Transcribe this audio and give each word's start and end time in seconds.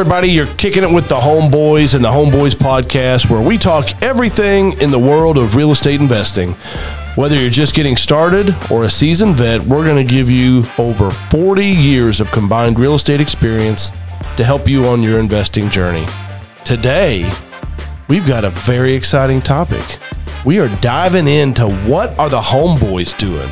everybody. 0.00 0.30
You're 0.30 0.46
kicking 0.54 0.82
it 0.82 0.90
with 0.90 1.10
the 1.10 1.16
Homeboys 1.16 1.94
and 1.94 2.02
the 2.02 2.08
Homeboys 2.08 2.54
podcast, 2.54 3.28
where 3.28 3.46
we 3.46 3.58
talk 3.58 4.02
everything 4.02 4.72
in 4.80 4.90
the 4.90 4.98
world 4.98 5.36
of 5.36 5.56
real 5.56 5.72
estate 5.72 6.00
investing. 6.00 6.52
Whether 7.16 7.36
you're 7.36 7.50
just 7.50 7.74
getting 7.74 7.98
started 7.98 8.56
or 8.70 8.84
a 8.84 8.88
seasoned 8.88 9.34
vet, 9.34 9.60
we're 9.60 9.84
going 9.84 10.06
to 10.06 10.10
give 10.10 10.30
you 10.30 10.64
over 10.78 11.10
40 11.10 11.66
years 11.66 12.18
of 12.18 12.32
combined 12.32 12.78
real 12.78 12.94
estate 12.94 13.20
experience 13.20 13.90
to 14.38 14.42
help 14.42 14.66
you 14.66 14.86
on 14.86 15.02
your 15.02 15.20
investing 15.20 15.68
journey. 15.68 16.06
Today, 16.64 17.30
we've 18.08 18.26
got 18.26 18.46
a 18.46 18.50
very 18.50 18.94
exciting 18.94 19.42
topic. 19.42 19.98
We 20.46 20.60
are 20.60 20.74
diving 20.76 21.28
into 21.28 21.68
what 21.68 22.18
are 22.18 22.30
the 22.30 22.40
homeboys 22.40 23.18
doing. 23.18 23.50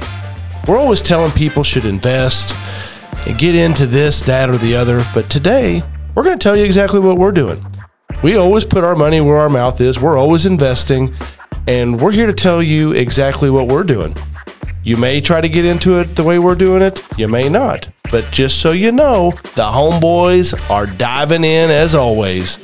We're 0.66 0.78
always 0.78 1.02
telling 1.02 1.30
people 1.32 1.62
should 1.62 1.84
invest 1.84 2.54
and 3.26 3.36
get 3.36 3.54
into 3.54 3.84
this, 3.84 4.22
that, 4.22 4.48
or 4.48 4.56
the 4.56 4.76
other, 4.76 5.04
but 5.12 5.28
today 5.28 5.82
we're 6.18 6.24
going 6.24 6.36
to 6.36 6.42
tell 6.42 6.56
you 6.56 6.64
exactly 6.64 6.98
what 6.98 7.16
we're 7.16 7.30
doing. 7.30 7.64
We 8.24 8.34
always 8.34 8.64
put 8.64 8.82
our 8.82 8.96
money 8.96 9.20
where 9.20 9.36
our 9.36 9.48
mouth 9.48 9.80
is. 9.80 10.00
We're 10.00 10.18
always 10.18 10.46
investing, 10.46 11.14
and 11.68 12.00
we're 12.00 12.10
here 12.10 12.26
to 12.26 12.32
tell 12.32 12.60
you 12.60 12.90
exactly 12.90 13.50
what 13.50 13.68
we're 13.68 13.84
doing. 13.84 14.16
You 14.82 14.96
may 14.96 15.20
try 15.20 15.40
to 15.40 15.48
get 15.48 15.64
into 15.64 16.00
it 16.00 16.16
the 16.16 16.24
way 16.24 16.40
we're 16.40 16.56
doing 16.56 16.82
it, 16.82 17.00
you 17.16 17.28
may 17.28 17.48
not. 17.48 17.88
But 18.10 18.32
just 18.32 18.60
so 18.60 18.72
you 18.72 18.90
know, 18.90 19.30
the 19.54 19.62
homeboys 19.62 20.60
are 20.68 20.86
diving 20.86 21.44
in 21.44 21.70
as 21.70 21.94
always. 21.94 22.58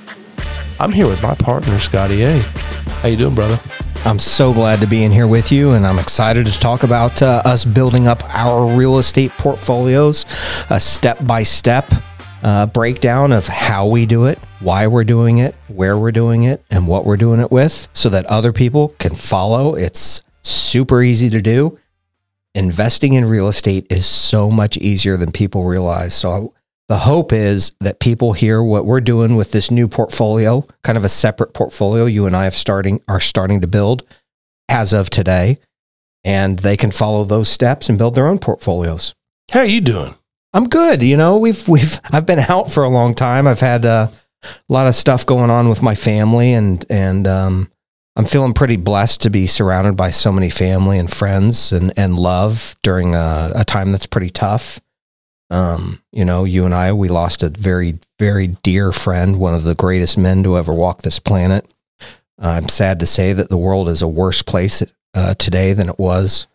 I'm 0.81 0.91
here 0.91 1.07
with 1.07 1.23
my 1.23 1.35
partner, 1.35 1.79
Scotty 1.79 2.25
A. 2.25 2.41
How 2.41 3.07
you 3.07 3.17
doing, 3.17 3.37
brother? 3.37 3.61
I'm 4.05 4.19
so 4.19 4.53
glad 4.53 4.81
to 4.81 4.89
be 4.89 5.05
in 5.05 5.13
here 5.13 5.29
with 5.29 5.53
you, 5.53 5.75
and 5.75 5.87
I'm 5.87 6.01
excited 6.01 6.47
to 6.47 6.59
talk 6.59 6.83
about 6.83 7.23
uh, 7.23 7.41
us 7.45 7.65
building 7.65 8.09
up 8.09 8.21
our 8.35 8.67
real 8.77 8.99
estate 8.99 9.31
portfolios, 9.39 10.27
a 10.71 10.81
step 10.81 11.25
by 11.25 11.45
step 11.45 11.89
Uh, 12.45 12.67
breakdown 12.67 13.33
of 13.33 13.47
how 13.47 13.87
we 13.87 14.05
do 14.05 14.27
it, 14.27 14.39
why 14.61 14.87
we're 14.87 15.03
doing 15.03 15.39
it, 15.39 15.55
where 15.69 15.97
we're 15.97 16.13
doing 16.13 16.43
it, 16.43 16.63
and 16.71 16.87
what 16.87 17.07
we're 17.07 17.17
doing 17.17 17.41
it 17.41 17.51
with, 17.51 17.89
so 17.95 18.11
that 18.11 18.27
other 18.27 18.53
people 18.53 18.91
can 18.99 19.15
follow. 19.15 19.75
It's 19.75 20.23
super 20.43 21.03
easy 21.03 21.31
to 21.31 21.41
do. 21.41 21.79
Investing 22.55 23.15
in 23.15 23.25
real 23.25 23.49
estate 23.49 23.87
is 23.89 24.05
so 24.05 24.51
much 24.51 24.77
easier 24.77 25.17
than 25.17 25.33
people 25.33 25.65
realize. 25.65 26.13
So, 26.15 26.53
the 26.89 26.99
hope 26.99 27.33
is 27.33 27.73
that 27.81 27.99
people 27.99 28.35
hear 28.35 28.63
what 28.63 28.85
we're 28.85 29.01
doing 29.01 29.37
with 29.37 29.53
this 29.53 29.71
new 29.71 29.89
portfolio, 29.89 30.67
kind 30.83 30.99
of 30.99 31.05
a 31.05 31.09
separate 31.09 31.55
portfolio 31.55 32.05
you 32.05 32.27
and 32.27 32.37
I 32.37 32.45
have 32.45 32.55
starting 32.55 33.01
are 33.09 33.21
starting 33.21 33.63
to 33.63 33.67
build 33.67 34.05
as 34.69 34.93
of 34.93 35.09
today, 35.09 35.57
and 36.25 36.59
they 36.59 36.77
can 36.77 36.91
follow 36.91 37.25
those 37.25 37.49
steps 37.49 37.89
and 37.89 37.97
build 37.97 38.15
their 38.15 38.27
own 38.27 38.39
portfolios. 38.39 39.15
How 39.51 39.63
you 39.63 39.81
doing? 39.81 40.15
I'm 40.55 40.69
good. 40.69 41.03
You 41.03 41.17
know, 41.17 41.37
we've 41.37 41.69
we've 41.69 42.01
I've 42.11 42.25
been 42.25 42.39
out 42.39 42.71
for 42.71 42.85
a 42.85 42.89
long 42.89 43.15
time. 43.15 43.47
I've 43.47 43.61
had 43.61 43.85
uh, 43.85 44.09
a 44.43 44.73
lot 44.73 44.87
of 44.87 44.97
stuff 44.97 45.27
going 45.27 45.51
on 45.51 45.69
with 45.69 45.83
my 45.83 45.95
family, 45.95 46.53
and 46.53 46.87
and 46.89 47.27
um, 47.27 47.71
I'm 48.17 48.25
feeling 48.25 48.55
pretty 48.55 48.77
blessed 48.77 49.21
to 49.23 49.31
be 49.31 49.47
surrounded 49.47 49.97
by 49.97 50.11
so 50.11 50.33
many 50.33 50.49
family 50.49 50.99
and 50.99 51.13
friends 51.13 51.73
and 51.73 51.93
and 51.97 52.19
love 52.19 52.77
during 52.83 53.15
a, 53.15 53.53
a 53.57 53.65
time 53.65 53.91
that's 53.93 54.07
pretty 54.07 54.31
tough. 54.31 54.81
Um, 55.51 56.01
you 56.11 56.25
know, 56.25 56.45
you 56.45 56.65
and 56.65 56.75
I, 56.75 56.93
we 56.93 57.09
lost 57.09 57.43
a 57.43 57.51
very, 57.51 57.99
very 58.19 58.47
dear 58.47 58.93
friend, 58.93 59.39
one 59.39 59.55
of 59.55 59.65
the 59.65 59.75
greatest 59.75 60.17
men 60.17 60.43
to 60.43 60.57
ever 60.57 60.73
walk 60.73 61.03
this 61.03 61.19
planet. 61.19 61.71
I'm 62.39 62.69
sad 62.69 62.99
to 63.01 63.07
say 63.07 63.33
that 63.35 63.51
the 63.51 63.59
world 63.59 63.89
is 63.89 64.03
a 64.03 64.09
worse 64.09 64.43
place 64.43 64.83
uh, 65.13 65.35
today 65.35 65.73
than 65.73 65.89
it 65.89 65.99
was 65.99 66.47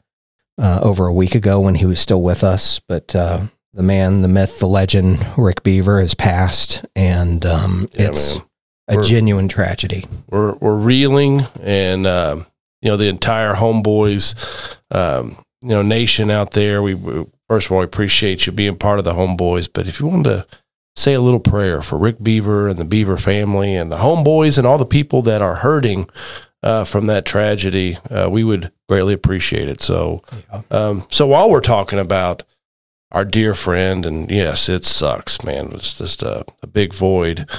uh, 0.57 0.79
over 0.81 1.05
a 1.05 1.13
week 1.13 1.35
ago 1.35 1.61
when 1.61 1.75
he 1.75 1.85
was 1.85 1.99
still 1.99 2.21
with 2.21 2.43
us. 2.43 2.79
But 2.79 3.15
uh, 3.15 3.43
the 3.73 3.83
man, 3.83 4.21
the 4.21 4.27
myth, 4.27 4.59
the 4.59 4.67
legend, 4.67 5.25
Rick 5.37 5.63
Beaver 5.63 6.01
has 6.01 6.13
passed, 6.13 6.85
and 6.95 7.45
um, 7.45 7.89
Yeah, 7.93 8.07
it's 8.07 8.35
man. 8.35 8.43
a 8.89 8.95
We're- 8.95 9.07
genuine 9.07 9.47
tragedy. 9.47 10.05
We're 10.29 10.55
we're 10.55 10.75
reeling, 10.77 11.41
and 11.61 12.05
um, 12.07 12.45
you 12.81 12.89
know 12.89 12.97
the 12.97 13.07
entire 13.07 13.55
homeboys, 13.55 14.35
um, 14.91 15.37
you 15.61 15.69
know 15.69 15.81
nation 15.81 16.31
out 16.31 16.51
there. 16.51 16.81
We, 16.81 16.93
we 16.95 17.25
first 17.47 17.67
of 17.67 17.71
all 17.73 17.79
we 17.79 17.85
appreciate 17.85 18.45
you 18.47 18.51
being 18.53 18.75
part 18.77 18.99
of 18.99 19.05
the 19.05 19.13
homeboys, 19.13 19.69
but 19.71 19.87
if 19.87 19.99
you 19.99 20.07
wanted 20.07 20.23
to 20.23 20.47
say 20.95 21.13
a 21.13 21.21
little 21.21 21.39
prayer 21.39 21.81
for 21.81 21.97
Rick 21.97 22.21
Beaver 22.21 22.67
and 22.67 22.77
the 22.77 22.83
Beaver 22.85 23.17
family 23.17 23.75
and 23.75 23.91
the 23.91 23.97
homeboys 23.99 24.57
and 24.57 24.67
all 24.67 24.77
the 24.77 24.85
people 24.85 25.21
that 25.21 25.41
are 25.41 25.55
hurting 25.55 26.09
uh, 26.61 26.83
from 26.83 27.05
that 27.07 27.23
tragedy, 27.25 27.97
uh, 28.09 28.27
we 28.29 28.43
would 28.43 28.69
greatly 28.89 29.13
appreciate 29.13 29.69
it. 29.69 29.79
So, 29.79 30.23
um, 30.71 31.05
so 31.09 31.25
while 31.27 31.49
we're 31.49 31.61
talking 31.61 31.99
about 31.99 32.43
our 33.11 33.25
dear 33.25 33.53
friend, 33.53 34.05
and 34.05 34.29
yes, 34.29 34.69
it 34.69 34.85
sucks, 34.85 35.43
man. 35.43 35.71
It's 35.73 35.93
just 35.97 36.21
a, 36.23 36.45
a 36.61 36.67
big 36.67 36.93
void. 36.93 37.49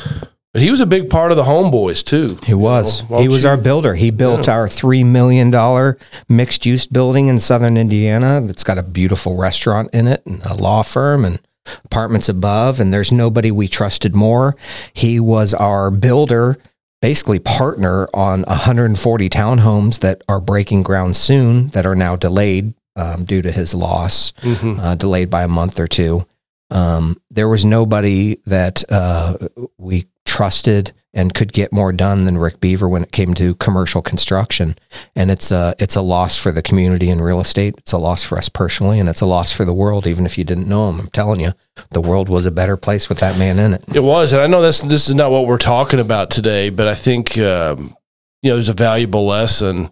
But 0.52 0.62
he 0.62 0.70
was 0.70 0.80
a 0.80 0.86
big 0.86 1.08
part 1.10 1.30
of 1.30 1.36
the 1.36 1.44
homeboys 1.44 2.04
too. 2.04 2.38
He 2.44 2.54
was. 2.54 3.08
know, 3.08 3.18
he 3.20 3.28
was 3.28 3.44
you- 3.44 3.50
our 3.50 3.56
builder. 3.56 3.94
He 3.94 4.10
built 4.10 4.46
Yeah. 4.48 4.54
our 4.54 4.66
$3 4.66 5.04
million 5.06 5.96
mixed 6.28 6.66
use 6.66 6.86
building 6.86 7.28
in 7.28 7.38
southern 7.38 7.76
Indiana 7.76 8.40
that's 8.44 8.64
got 8.64 8.76
a 8.78 8.82
beautiful 8.82 9.36
restaurant 9.36 9.90
in 9.92 10.08
it 10.08 10.24
and 10.26 10.40
a 10.44 10.54
law 10.54 10.82
firm 10.82 11.24
and 11.24 11.40
apartments 11.84 12.28
above. 12.28 12.80
And 12.80 12.92
there's 12.92 13.12
nobody 13.12 13.52
we 13.52 13.68
trusted 13.68 14.16
more. 14.16 14.56
He 14.92 15.20
was 15.20 15.54
our 15.54 15.88
builder, 15.92 16.58
basically 17.00 17.38
partner 17.38 18.08
on 18.12 18.42
140 18.42 19.28
townhomes 19.30 20.00
that 20.00 20.22
are 20.28 20.40
breaking 20.40 20.82
ground 20.82 21.14
soon 21.16 21.68
that 21.68 21.86
are 21.86 21.94
now 21.94 22.16
delayed 22.16 22.74
um, 23.00 23.24
due 23.24 23.42
to 23.42 23.50
his 23.50 23.74
loss 23.74 24.32
Mhm. 24.42 24.78
uh, 24.82 24.94
delayed 24.94 25.30
by 25.30 25.42
a 25.42 25.48
month 25.48 25.78
or 25.80 25.88
two. 25.88 26.26
Um, 26.70 27.20
there 27.30 27.48
was 27.48 27.64
nobody 27.64 28.36
that 28.46 28.84
uh, 28.92 29.36
we 29.78 30.06
trusted 30.24 30.92
and 31.12 31.34
could 31.34 31.52
get 31.52 31.72
more 31.72 31.92
done 31.92 32.24
than 32.24 32.38
Rick 32.38 32.60
Beaver 32.60 32.88
when 32.88 33.02
it 33.02 33.10
came 33.10 33.34
to 33.34 33.56
commercial 33.56 34.00
construction. 34.00 34.76
And 35.16 35.28
it's 35.28 35.50
a 35.50 35.74
it's 35.80 35.96
a 35.96 36.00
loss 36.02 36.36
for 36.38 36.52
the 36.52 36.62
community 36.62 37.08
in 37.10 37.20
real 37.20 37.40
estate. 37.40 37.74
It's 37.78 37.90
a 37.90 37.98
loss 37.98 38.22
for 38.22 38.38
us 38.38 38.48
personally, 38.48 39.00
and 39.00 39.08
it's 39.08 39.20
a 39.20 39.26
loss 39.26 39.50
for 39.52 39.64
the 39.64 39.72
world. 39.74 40.06
Even 40.06 40.24
if 40.24 40.38
you 40.38 40.44
didn't 40.44 40.68
know 40.68 40.88
him, 40.88 41.00
I'm 41.00 41.08
telling 41.10 41.40
you, 41.40 41.52
the 41.90 42.00
world 42.00 42.28
was 42.28 42.46
a 42.46 42.52
better 42.52 42.76
place 42.76 43.08
with 43.08 43.18
that 43.18 43.36
man 43.36 43.58
in 43.58 43.74
it. 43.74 43.82
It 43.92 44.04
was, 44.04 44.32
and 44.32 44.40
I 44.40 44.46
know 44.46 44.62
this 44.62 44.78
this 44.80 45.08
is 45.08 45.16
not 45.16 45.32
what 45.32 45.46
we're 45.48 45.58
talking 45.58 45.98
about 45.98 46.30
today, 46.30 46.70
but 46.70 46.86
I 46.86 46.94
think 46.94 47.36
um, 47.38 47.96
you 48.42 48.50
know 48.50 48.54
there's 48.54 48.68
a 48.68 48.72
valuable 48.74 49.26
lesson 49.26 49.90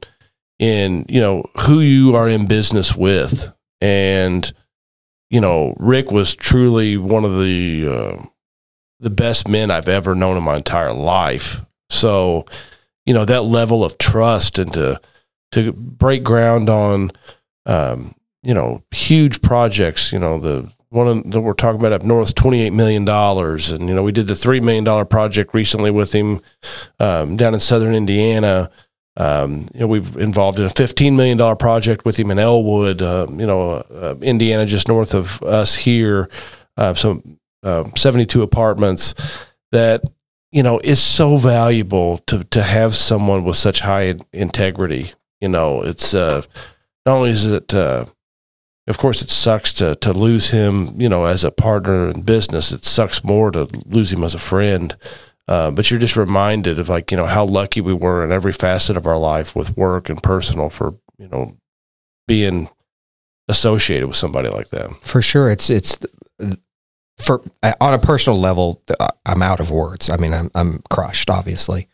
in 0.59 1.05
you 1.09 1.21
know 1.21 1.45
who 1.61 1.81
you 1.81 2.17
are 2.17 2.29
in 2.29 2.47
business 2.47 2.95
with, 2.97 3.53
and 3.81 4.53
you 5.31 5.41
know 5.41 5.75
Rick 5.79 6.11
was 6.11 6.35
truly 6.35 6.97
one 6.97 7.25
of 7.25 7.39
the 7.39 7.87
uh, 7.89 8.23
the 9.01 9.11
best 9.11 9.49
men 9.49 9.71
I've 9.71 9.89
ever 9.89 10.15
known 10.15 10.37
in 10.37 10.43
my 10.43 10.57
entire 10.57 10.93
life. 10.93 11.65
So 11.91 12.47
you 13.07 13.15
know 13.15 13.25
that 13.25 13.43
level 13.43 13.85
of 13.85 13.99
trust 13.99 14.59
and 14.59 14.73
to 14.75 15.01
to 15.53 15.73
break 15.73 16.23
ground 16.23 16.69
on 16.69 17.11
um, 17.67 18.15
you 18.43 18.55
know 18.55 18.83
huge 18.91 19.43
projects, 19.43 20.13
you 20.13 20.19
know 20.19 20.39
the 20.39 20.73
one 20.91 21.29
that 21.31 21.41
we're 21.41 21.53
talking 21.53 21.81
about 21.81 21.93
up 21.93 22.03
north, 22.03 22.35
twenty 22.35 22.63
eight 22.63 22.73
million 22.73 23.05
dollars, 23.05 23.71
and 23.71 23.89
you 23.89 23.95
know 23.95 24.03
we 24.03 24.13
did 24.13 24.27
the 24.27 24.35
three 24.35 24.61
million 24.61 24.85
dollar 24.85 25.05
project 25.05 25.55
recently 25.55 25.91
with 25.91 26.13
him 26.13 26.41
um, 26.99 27.37
down 27.37 27.55
in 27.55 27.61
southern 27.61 27.95
Indiana. 27.95 28.71
Um, 29.19 29.69
you 29.75 29.81
know 29.81 29.89
we've 29.89 30.17
involved 30.17 30.59
in 30.61 30.65
a 30.65 30.71
fifteen 30.71 31.17
million 31.17 31.37
dollar 31.37 31.57
project 31.57 32.05
with 32.05 32.17
him 32.17 32.31
in 32.31 32.39
Elwood, 32.39 33.03
uh, 33.03 33.27
you 33.31 33.47
know 33.47 33.73
uh, 33.73 34.15
Indiana, 34.23 34.65
just 34.65 34.89
north 34.89 35.13
of 35.13 35.43
us 35.43 35.75
here. 35.75 36.31
Uh, 36.77 36.95
so 36.95 37.23
uh, 37.65 37.85
seventy 37.97 38.25
two 38.25 38.43
apartments 38.43 39.15
that 39.73 40.03
you 40.53 40.63
know 40.63 40.79
is 40.79 41.01
so 41.01 41.37
valuable 41.37 42.19
to 42.29 42.45
to 42.45 42.63
have 42.63 42.95
someone 42.95 43.45
with 43.45 43.57
such 43.57 43.81
high 43.81 44.15
integrity. 44.33 45.13
You 45.41 45.49
know 45.49 45.83
it's 45.83 46.15
uh, 46.15 46.43
not 47.05 47.17
only 47.17 47.31
is 47.31 47.45
it 47.45 47.75
uh, 47.75 48.07
of 48.89 48.97
course, 48.97 49.21
it 49.21 49.31
sucks 49.31 49.73
to 49.75 49.97
to 49.97 50.13
lose 50.13 50.51
him, 50.51 50.99
you 50.99 51.09
know, 51.11 51.27
as 51.27 51.45
a 51.45 51.51
partner 51.51 52.09
in 52.09 52.23
business. 52.23 52.73
It 52.73 52.87
sucks 52.87 53.23
more 53.23 53.51
to 53.51 53.69
lose 53.85 54.13
him 54.13 54.25
as 54.25 54.35
a 54.35 54.39
friend. 54.39 54.97
Uh, 55.49 55.71
but 55.71 55.91
you're 55.91 55.99
just 55.99 56.17
reminded 56.17 56.79
of 56.79 56.91
like 56.91 57.11
you 57.11 57.17
know 57.17 57.27
how 57.27 57.45
lucky 57.45 57.81
we 57.81 57.95
were 57.95 58.23
in 58.23 58.31
every 58.31 58.53
facet 58.53 58.97
of 58.97 59.07
our 59.07 59.17
life 59.17 59.57
with 59.57 59.77
work 59.77 60.11
and 60.11 60.23
personal 60.23 60.69
for 60.69 60.95
you 61.19 61.27
know 61.29 61.57
being 62.27 62.69
associated 63.49 64.07
with 64.07 64.17
somebody 64.17 64.51
like 64.51 64.69
that. 64.69 64.93
For 65.03 65.23
sure, 65.23 65.51
it's 65.51 65.71
it's 65.71 65.97
for 67.19 67.43
on 67.81 67.95
a 67.95 67.99
personal 67.99 68.39
level. 68.39 68.83
I'm 69.25 69.43
out 69.43 69.59
of 69.59 69.71
words. 69.71 70.11
I 70.11 70.19
mean, 70.19 70.35
I'm 70.35 70.51
I'm 70.55 70.83
crushed, 70.91 71.31
obviously, 71.31 71.89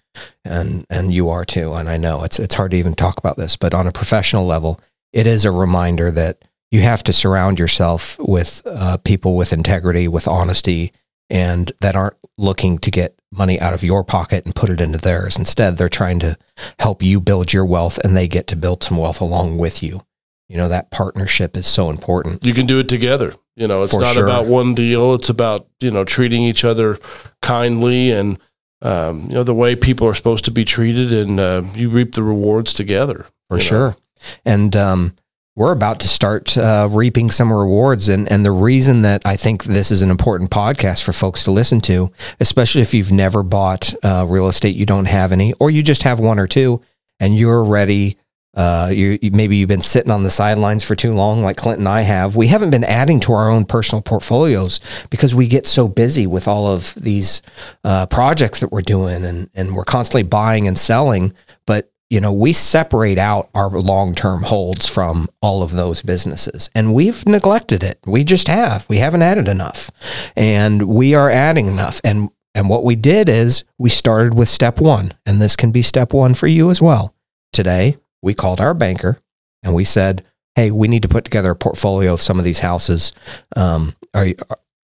and 0.45 0.85
and 0.91 1.15
you 1.15 1.31
are 1.31 1.45
too. 1.45 1.75
And 1.75 1.89
I 1.89 1.97
know 1.97 2.25
it's 2.25 2.39
it's 2.39 2.57
hard 2.57 2.73
to 2.73 2.77
even 2.77 2.95
talk 2.95 3.19
about 3.19 3.37
this, 3.37 3.57
but 3.57 3.73
on 3.73 3.87
a 3.87 3.93
professional 3.93 4.47
level, 4.47 4.81
it 5.13 5.27
is 5.27 5.45
a 5.45 5.53
reminder 5.53 6.11
that 6.11 6.45
you 6.71 6.81
have 6.81 7.05
to 7.05 7.13
surround 7.13 7.61
yourself 7.61 8.19
with 8.19 8.63
uh, 8.67 8.97
people 8.99 9.37
with 9.37 9.53
integrity, 9.53 10.09
with 10.09 10.27
honesty, 10.27 10.93
and 11.31 11.73
that 11.81 11.97
aren't 11.97 12.17
looking 12.37 12.79
to 12.79 12.91
get 12.91 13.19
money 13.33 13.61
out 13.61 13.75
of 13.75 13.83
your 13.83 14.05
pocket 14.05 14.45
and 14.45 14.55
put 14.55 14.71
it 14.71 14.81
into 14.81 14.99
theirs. 14.99 15.37
Instead, 15.37 15.77
they're 15.77 15.89
trying 15.89 16.19
to 16.21 16.37
help 16.79 17.03
you 17.03 17.21
build 17.21 17.53
your 17.53 17.65
wealth, 17.65 17.99
and 17.99 18.17
they 18.17 18.29
get 18.29 18.47
to 18.49 18.57
build 18.57 18.83
some 18.83 18.97
wealth 18.97 19.21
along 19.21 19.59
with 19.59 19.83
you. 19.83 20.03
You 20.49 20.57
know, 20.59 20.69
that 20.69 20.91
partnership 20.91 21.57
is 21.57 21.67
so 21.67 21.91
important. 21.91 22.45
You 22.45 22.55
can 22.55 22.67
do 22.67 22.79
it 22.79 22.89
together. 22.89 23.35
You 23.57 23.67
know, 23.67 23.83
it's 23.83 23.95
For 23.95 24.01
not 24.01 24.15
sure. 24.15 24.25
about 24.25 24.47
one 24.47 24.75
deal. 24.75 25.15
It's 25.15 25.29
about 25.29 25.67
you 25.81 25.91
know 25.91 26.05
treating 26.05 26.43
each 26.43 26.65
other 26.65 26.99
kindly 27.41 28.11
and 28.11 28.39
um, 28.83 29.23
you 29.23 29.35
know 29.35 29.43
the 29.43 29.55
way 29.55 29.75
people 29.75 30.07
are 30.07 30.15
supposed 30.15 30.45
to 30.45 30.51
be 30.51 30.65
treated, 30.65 31.13
and 31.13 31.41
uh, 31.41 31.63
you 31.75 31.89
reap 31.89 32.15
the 32.15 32.23
rewards 32.23 32.73
together. 32.73 33.27
For 33.49 33.57
you 33.57 33.63
know. 33.63 33.69
sure. 33.69 33.97
And 34.45 34.75
um, 34.77 35.17
we're 35.57 35.73
about 35.73 36.01
to 36.01 36.09
start 36.09 36.57
uh, 36.59 36.89
reaping 36.91 37.31
some 37.31 37.53
rewards. 37.53 38.09
And, 38.09 38.31
and 38.31 38.45
the 38.45 38.51
reason 38.51 39.03
that 39.03 39.23
I 39.25 39.37
think 39.37 39.65
this 39.65 39.91
is 39.91 40.03
an 40.03 40.11
important 40.11 40.51
podcast 40.51 41.05
for 41.05 41.13
folks 41.13 41.45
to 41.45 41.53
listen 41.53 41.81
to, 41.83 42.11
especially 42.41 42.83
if 42.83 42.93
you've 42.93 43.13
never 43.13 43.43
bought 43.43 43.95
uh, 44.03 44.27
real 44.29 44.49
estate, 44.49 44.77
you 44.77 44.87
don't 44.87 45.05
have 45.05 45.31
any, 45.31 45.53
or 45.55 45.71
you 45.71 45.83
just 45.83 46.03
have 46.03 46.19
one 46.19 46.39
or 46.39 46.49
two 46.49 46.83
and 47.21 47.37
you're 47.37 47.63
ready. 47.63 48.17
Uh, 48.53 48.89
you, 48.93 49.19
maybe 49.33 49.57
you've 49.57 49.69
been 49.69 49.83
sitting 49.83 50.13
on 50.13 50.23
the 50.23 50.31
sidelines 50.31 50.85
for 50.85 50.95
too 50.95 51.13
long, 51.13 51.43
like 51.43 51.57
Clint 51.57 51.81
and 51.81 51.89
I 51.89 52.03
have. 52.03 52.37
We 52.37 52.47
haven't 52.47 52.71
been 52.71 52.85
adding 52.85 53.19
to 53.21 53.33
our 53.33 53.51
own 53.51 53.65
personal 53.65 54.01
portfolios 54.01 54.79
because 55.11 55.35
we 55.35 55.49
get 55.49 55.67
so 55.67 55.89
busy 55.89 56.29
with 56.29 56.47
all 56.47 56.69
of 56.69 56.95
these 56.95 57.43
uh, 57.83 58.07
projects 58.07 58.61
that 58.61 58.71
we're 58.71 58.83
doing, 58.83 59.25
and 59.25 59.51
and 59.55 59.75
we're 59.75 59.85
constantly 59.85 60.23
buying 60.23 60.69
and 60.69 60.79
selling. 60.79 61.35
But 61.67 61.91
you 62.15 62.21
know, 62.21 62.33
we 62.33 62.53
separate 62.53 63.19
out 63.19 63.51
our 63.57 63.69
long 63.69 64.15
term 64.15 64.45
holds 64.45 64.89
from 64.89 65.29
all 65.43 65.65
of 65.65 65.73
those 65.73 66.01
businesses, 66.01 66.71
and 66.73 66.95
we've 66.95 67.27
neglected 67.27 67.83
it. 67.83 67.99
We 68.07 68.23
just 68.23 68.47
have. 68.47 68.89
We 68.89 68.99
haven't 68.99 69.23
added 69.23 69.49
enough, 69.49 69.91
and 70.37 70.87
we 70.87 71.15
are 71.15 71.29
adding 71.29 71.67
enough. 71.67 72.01
And 72.05 72.31
and 72.55 72.69
what 72.69 72.85
we 72.85 72.95
did 72.95 73.29
is 73.29 73.65
we 73.79 73.91
started 73.91 74.33
with 74.33 74.49
step 74.49 74.81
one, 74.81 75.15
and 75.27 75.43
this 75.43 75.57
can 75.57 75.73
be 75.73 75.83
step 75.83 76.13
one 76.13 76.35
for 76.35 76.47
you 76.47 76.71
as 76.71 76.81
well. 76.81 77.17
Today, 77.53 77.97
we 78.23 78.33
called 78.33 78.61
our 78.61 78.75
banker 78.75 79.19
and 79.65 79.75
we 79.75 79.83
said, 79.83 80.25
"Hey, 80.55 80.71
we 80.71 80.87
need 80.87 81.03
to 81.03 81.09
put 81.09 81.25
together 81.25 81.51
a 81.51 81.57
portfolio 81.57 82.13
of 82.13 82.23
some 82.23 82.39
of 82.39 82.45
these 82.45 82.61
houses. 82.61 83.11
Um, 83.57 83.97
are 84.15 84.27
you, 84.27 84.37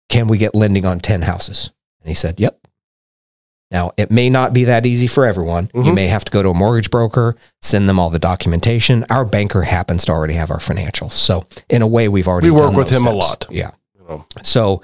can 0.08 0.26
we 0.26 0.38
get 0.38 0.56
lending 0.56 0.84
on 0.84 0.98
ten 0.98 1.22
houses?" 1.22 1.70
And 2.00 2.08
he 2.08 2.14
said, 2.14 2.40
"Yep." 2.40 2.61
Now, 3.72 3.92
it 3.96 4.10
may 4.10 4.28
not 4.30 4.52
be 4.52 4.64
that 4.64 4.84
easy 4.86 5.06
for 5.06 5.24
everyone. 5.26 5.70
You 5.74 5.80
Mhm. 5.82 5.94
may 5.94 6.06
have 6.06 6.24
to 6.26 6.30
go 6.30 6.42
to 6.42 6.50
a 6.50 6.54
mortgage 6.54 6.90
broker, 6.90 7.34
send 7.62 7.88
them 7.88 7.98
all 7.98 8.10
the 8.10 8.18
documentation. 8.18 9.04
Our 9.10 9.24
banker 9.24 9.62
happens 9.62 10.04
to 10.04 10.12
already 10.12 10.34
have 10.34 10.50
our 10.50 10.58
financials. 10.58 11.12
So, 11.12 11.46
in 11.70 11.80
a 11.82 11.86
way, 11.86 12.06
we've 12.08 12.28
already 12.28 12.50
We 12.50 12.60
work 12.60 12.74
with 12.76 12.90
him 12.90 13.06
a 13.06 13.12
lot. 13.12 13.46
Yeah. 13.50 13.70
You 13.98 14.04
know. 14.08 14.24
So, 14.42 14.82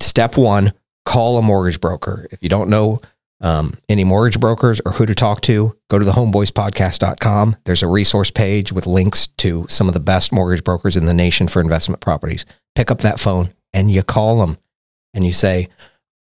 step 0.00 0.36
one, 0.38 0.72
call 1.04 1.36
a 1.38 1.42
mortgage 1.42 1.80
broker. 1.80 2.26
If 2.32 2.42
you 2.42 2.48
don't 2.48 2.70
know 2.70 3.00
um, 3.42 3.74
any 3.90 4.02
mortgage 4.02 4.40
brokers 4.40 4.80
or 4.86 4.92
who 4.92 5.04
to 5.04 5.14
talk 5.14 5.42
to, 5.42 5.76
go 5.90 5.98
to 5.98 6.04
the 6.06 6.12
homeboyspodcast.com. 6.12 7.56
There's 7.66 7.82
a 7.82 7.86
resource 7.86 8.30
page 8.30 8.72
with 8.72 8.86
links 8.86 9.26
to 9.38 9.66
some 9.68 9.88
of 9.88 9.94
the 9.94 10.00
best 10.00 10.32
mortgage 10.32 10.64
brokers 10.64 10.96
in 10.96 11.04
the 11.04 11.12
nation 11.12 11.46
for 11.46 11.60
investment 11.60 12.00
properties. 12.00 12.46
Pick 12.74 12.90
up 12.90 13.02
that 13.02 13.20
phone 13.20 13.50
and 13.74 13.90
you 13.90 14.02
call 14.02 14.38
them 14.40 14.56
and 15.12 15.26
you 15.26 15.34
say, 15.34 15.68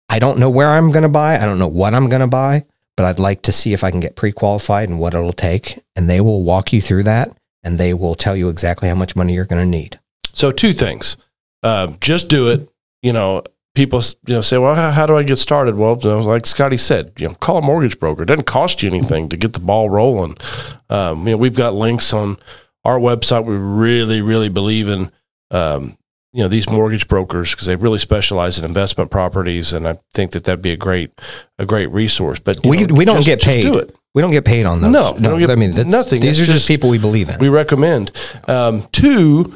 I 0.09 0.19
don't 0.19 0.39
know 0.39 0.49
where 0.49 0.69
I'm 0.69 0.91
going 0.91 1.03
to 1.03 1.09
buy. 1.09 1.37
I 1.37 1.45
don't 1.45 1.59
know 1.59 1.67
what 1.67 1.93
I'm 1.93 2.09
going 2.09 2.21
to 2.21 2.27
buy, 2.27 2.65
but 2.97 3.05
I'd 3.05 3.19
like 3.19 3.43
to 3.43 3.51
see 3.51 3.73
if 3.73 3.83
I 3.83 3.91
can 3.91 3.99
get 3.99 4.15
pre 4.15 4.31
qualified 4.31 4.89
and 4.89 4.99
what 4.99 5.13
it'll 5.13 5.33
take. 5.33 5.79
And 5.95 6.09
they 6.09 6.19
will 6.19 6.43
walk 6.43 6.73
you 6.73 6.81
through 6.81 7.03
that 7.03 7.31
and 7.63 7.77
they 7.77 7.93
will 7.93 8.15
tell 8.15 8.35
you 8.35 8.49
exactly 8.49 8.89
how 8.89 8.95
much 8.95 9.15
money 9.15 9.33
you're 9.33 9.45
going 9.45 9.63
to 9.63 9.69
need. 9.69 9.99
So 10.33 10.51
two 10.51 10.73
things. 10.73 11.17
Uh, 11.61 11.93
just 11.99 12.29
do 12.29 12.49
it. 12.49 12.69
You 13.01 13.13
know, 13.13 13.43
people 13.75 14.01
you 14.25 14.35
know 14.35 14.41
say, 14.41 14.57
"Well, 14.57 14.75
how, 14.75 14.91
how 14.91 15.05
do 15.05 15.15
I 15.15 15.23
get 15.23 15.37
started?" 15.37 15.75
Well, 15.75 15.99
you 16.01 16.09
know, 16.09 16.19
like 16.21 16.45
Scotty 16.45 16.77
said, 16.77 17.13
you 17.17 17.27
know, 17.27 17.33
call 17.35 17.57
a 17.57 17.61
mortgage 17.61 17.99
broker. 17.99 18.23
It 18.23 18.27
doesn't 18.27 18.45
cost 18.45 18.81
you 18.81 18.89
anything 18.89 19.29
to 19.29 19.37
get 19.37 19.53
the 19.53 19.59
ball 19.59 19.89
rolling. 19.89 20.37
Um, 20.89 21.27
you 21.27 21.31
know, 21.31 21.37
we've 21.37 21.55
got 21.55 21.73
links 21.73 22.13
on 22.13 22.37
our 22.85 22.99
website. 22.99 23.45
We 23.45 23.55
really, 23.55 24.21
really 24.21 24.49
believe 24.49 24.87
in 24.87 25.11
um, 25.51 25.97
you 26.31 26.43
know 26.43 26.47
these 26.47 26.69
mortgage 26.69 27.07
brokers 27.07 27.51
because 27.51 27.65
they 27.67 27.75
really 27.75 27.97
specialize 27.99 28.59
in 28.59 28.65
investment 28.65 29.09
properties, 29.11 29.73
and 29.73 29.87
I 29.87 29.97
think 30.13 30.31
that 30.31 30.43
that'd 30.45 30.61
be 30.61 30.71
a 30.71 30.77
great 30.77 31.11
a 31.57 31.65
great 31.65 31.87
resource. 31.87 32.39
But 32.39 32.59
We, 32.63 32.85
know, 32.85 32.93
we 32.95 33.05
don't 33.05 33.17
just- 33.17 33.27
get 33.27 33.41
paid. 33.41 33.63
do 33.63 33.77
it. 33.77 33.95
We 34.15 34.21
don't 34.23 34.31
get 34.31 34.43
paid 34.45 34.65
on 34.65 34.81
those. 34.81 34.91
No, 34.91 35.13
no. 35.13 35.37
get 35.37 35.51
I 35.51 35.55
mean, 35.55 35.71
that's, 35.71 35.87
nothing. 35.87 36.21
These 36.21 36.39
It's 36.39 36.49
are 36.49 36.51
just 36.51 36.57
just- 36.59 36.67
people 36.67 36.89
we 36.89 36.97
believe 36.97 37.29
in. 37.29 37.37
we 37.39 37.47
recommend. 37.49 38.11
Um, 38.47 38.87
two, 38.91 39.53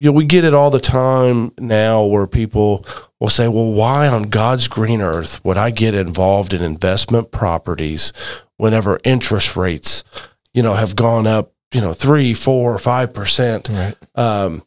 you 0.00 0.06
know, 0.10 0.12
we 0.12 0.24
get 0.24 0.44
it 0.44 0.54
all 0.54 0.70
the 0.70 0.78
time 0.80 1.50
now 1.58 2.04
where 2.04 2.26
people 2.28 2.84
will 3.20 3.28
say, 3.28 3.48
well, 3.48 3.72
why 3.72 4.06
on 4.06 4.24
God's 4.24 4.68
green 4.68 5.00
earth 5.00 5.44
would 5.44 5.56
I 5.56 5.70
get 5.70 5.94
involved 5.94 6.52
in 6.54 6.62
investment 6.62 7.32
properties 7.32 8.12
whenever 8.58 9.00
interest 9.02 9.56
rates, 9.56 10.04
you 10.52 10.62
know, 10.62 10.74
have 10.74 10.94
gone 10.94 11.26
up, 11.26 11.52
you 11.72 11.80
know, 11.80 11.92
three, 11.92 12.32
four, 12.34 12.78
five 12.78 13.12
percent? 13.12 13.68
right. 13.70 13.94
um, 14.14 14.62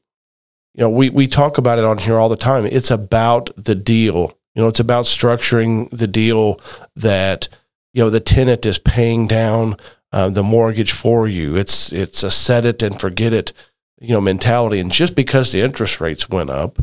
you 0.77 0.83
know, 0.83 0.89
we, 0.91 1.09
we 1.09 1.27
talk 1.27 1.57
about 1.57 1.79
it 1.79 1.85
on 1.85 1.97
here 1.97 2.17
all 2.17 2.29
the 2.29 2.35
time. 2.35 2.67
It's 2.67 2.91
about 2.91 3.49
the 3.57 3.73
deal. 3.73 4.37
You 4.53 4.61
know, 4.61 4.67
it's 4.67 4.79
about 4.79 5.05
structuring 5.05 5.89
the 5.89 6.07
deal 6.07 6.61
that, 6.95 7.49
you 7.93 8.03
know, 8.03 8.11
the 8.11 8.19
tenant 8.19 8.63
is 8.63 8.77
paying 8.77 9.25
down 9.25 9.77
uh, 10.11 10.29
the 10.29 10.43
mortgage 10.43 10.91
for 10.91 11.27
you. 11.27 11.55
It's, 11.55 11.91
it's 11.91 12.21
a 12.21 12.29
set 12.29 12.63
it 12.63 12.83
and 12.83 12.99
forget 12.99 13.33
it, 13.33 13.53
you 13.99 14.13
know, 14.13 14.21
mentality. 14.21 14.79
And 14.79 14.91
just 14.91 15.15
because 15.15 15.51
the 15.51 15.61
interest 15.61 15.99
rates 15.99 16.29
went 16.29 16.51
up 16.51 16.77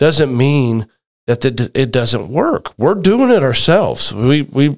doesn't 0.00 0.36
mean 0.36 0.88
that 1.28 1.40
the, 1.40 1.70
it 1.72 1.92
doesn't 1.92 2.28
work. 2.28 2.76
We're 2.76 2.94
doing 2.94 3.30
it 3.30 3.44
ourselves. 3.44 4.12
We, 4.12 4.42
we, 4.42 4.76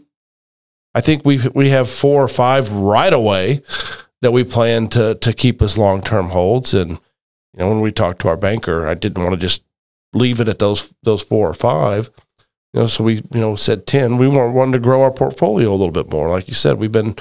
I 0.95 1.01
think 1.01 1.25
we, 1.25 1.41
we 1.55 1.71
have 1.71 1.89
four 1.89 2.23
or 2.23 2.29
five 2.29 2.71
right 2.71 3.13
away 3.13 3.63
that 4.21 4.33
we 4.35 4.45
plan 4.45 4.89
to, 4.89 5.15
to 5.15 5.33
keep 5.33 5.63
as 5.63 5.79
long-term 5.79 6.29
holds. 6.29 6.75
And, 6.75 6.99
you 7.55 7.61
know, 7.61 7.71
when 7.71 7.81
we 7.81 7.93
talked 7.93 8.21
to 8.23 8.29
our 8.29 8.37
banker, 8.37 8.87
I 8.87 8.95
didn't 8.95 9.23
want 9.23 9.35
to 9.35 9.41
just 9.41 9.65
leave 10.15 10.41
it 10.41 10.49
at 10.49 10.59
those 10.59 10.95
those 11.03 11.23
four 11.23 11.49
or 11.49 11.55
five. 11.55 12.11
You 12.73 12.81
know, 12.81 12.87
so 12.87 13.05
we 13.05 13.17
you 13.17 13.41
know 13.41 13.57
said 13.57 13.87
ten. 13.87 14.19
We 14.19 14.29
want 14.29 14.55
wanted 14.55 14.73
to 14.73 14.79
grow 14.79 15.03
our 15.03 15.11
portfolio 15.11 15.71
a 15.71 15.77
little 15.77 15.93
bit 15.93 16.11
more. 16.11 16.31
Like 16.31 16.49
you 16.49 16.55
said, 16.55 16.79
we've 16.79 16.93
been 16.93 17.17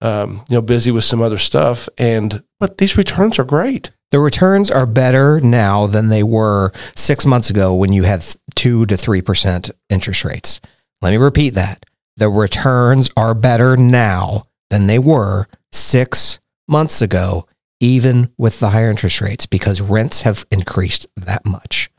um, 0.00 0.44
you 0.48 0.56
know 0.56 0.62
busy 0.62 0.90
with 0.90 1.04
some 1.04 1.22
other 1.22 1.38
stuff, 1.38 1.88
and 1.96 2.42
but 2.58 2.78
these 2.78 2.96
returns 2.96 3.38
are 3.38 3.44
great. 3.44 3.90
The 4.10 4.18
returns 4.18 4.70
are 4.70 4.86
better 4.86 5.40
now 5.40 5.86
than 5.86 6.08
they 6.08 6.24
were 6.24 6.72
six 6.96 7.24
months 7.24 7.48
ago 7.48 7.74
when 7.74 7.92
you 7.92 8.02
had 8.02 8.24
two 8.54 8.84
to 8.86 8.96
three 8.96 9.22
percent 9.22 9.70
interest 9.88 10.24
rates. 10.24 10.60
Let 11.00 11.12
me 11.12 11.16
repeat 11.16 11.50
that. 11.50 11.86
The 12.16 12.28
returns 12.28 13.08
are 13.16 13.34
better 13.34 13.76
now 13.76 14.46
than 14.68 14.86
they 14.86 14.98
were 14.98 15.46
six 15.72 16.40
months 16.68 17.00
ago, 17.00 17.46
even 17.80 18.30
with 18.36 18.60
the 18.60 18.70
higher 18.70 18.90
interest 18.90 19.20
rates, 19.20 19.46
because 19.46 19.80
rents 19.80 20.22
have 20.22 20.46
increased 20.50 21.06
that 21.16 21.44
much. 21.46 21.90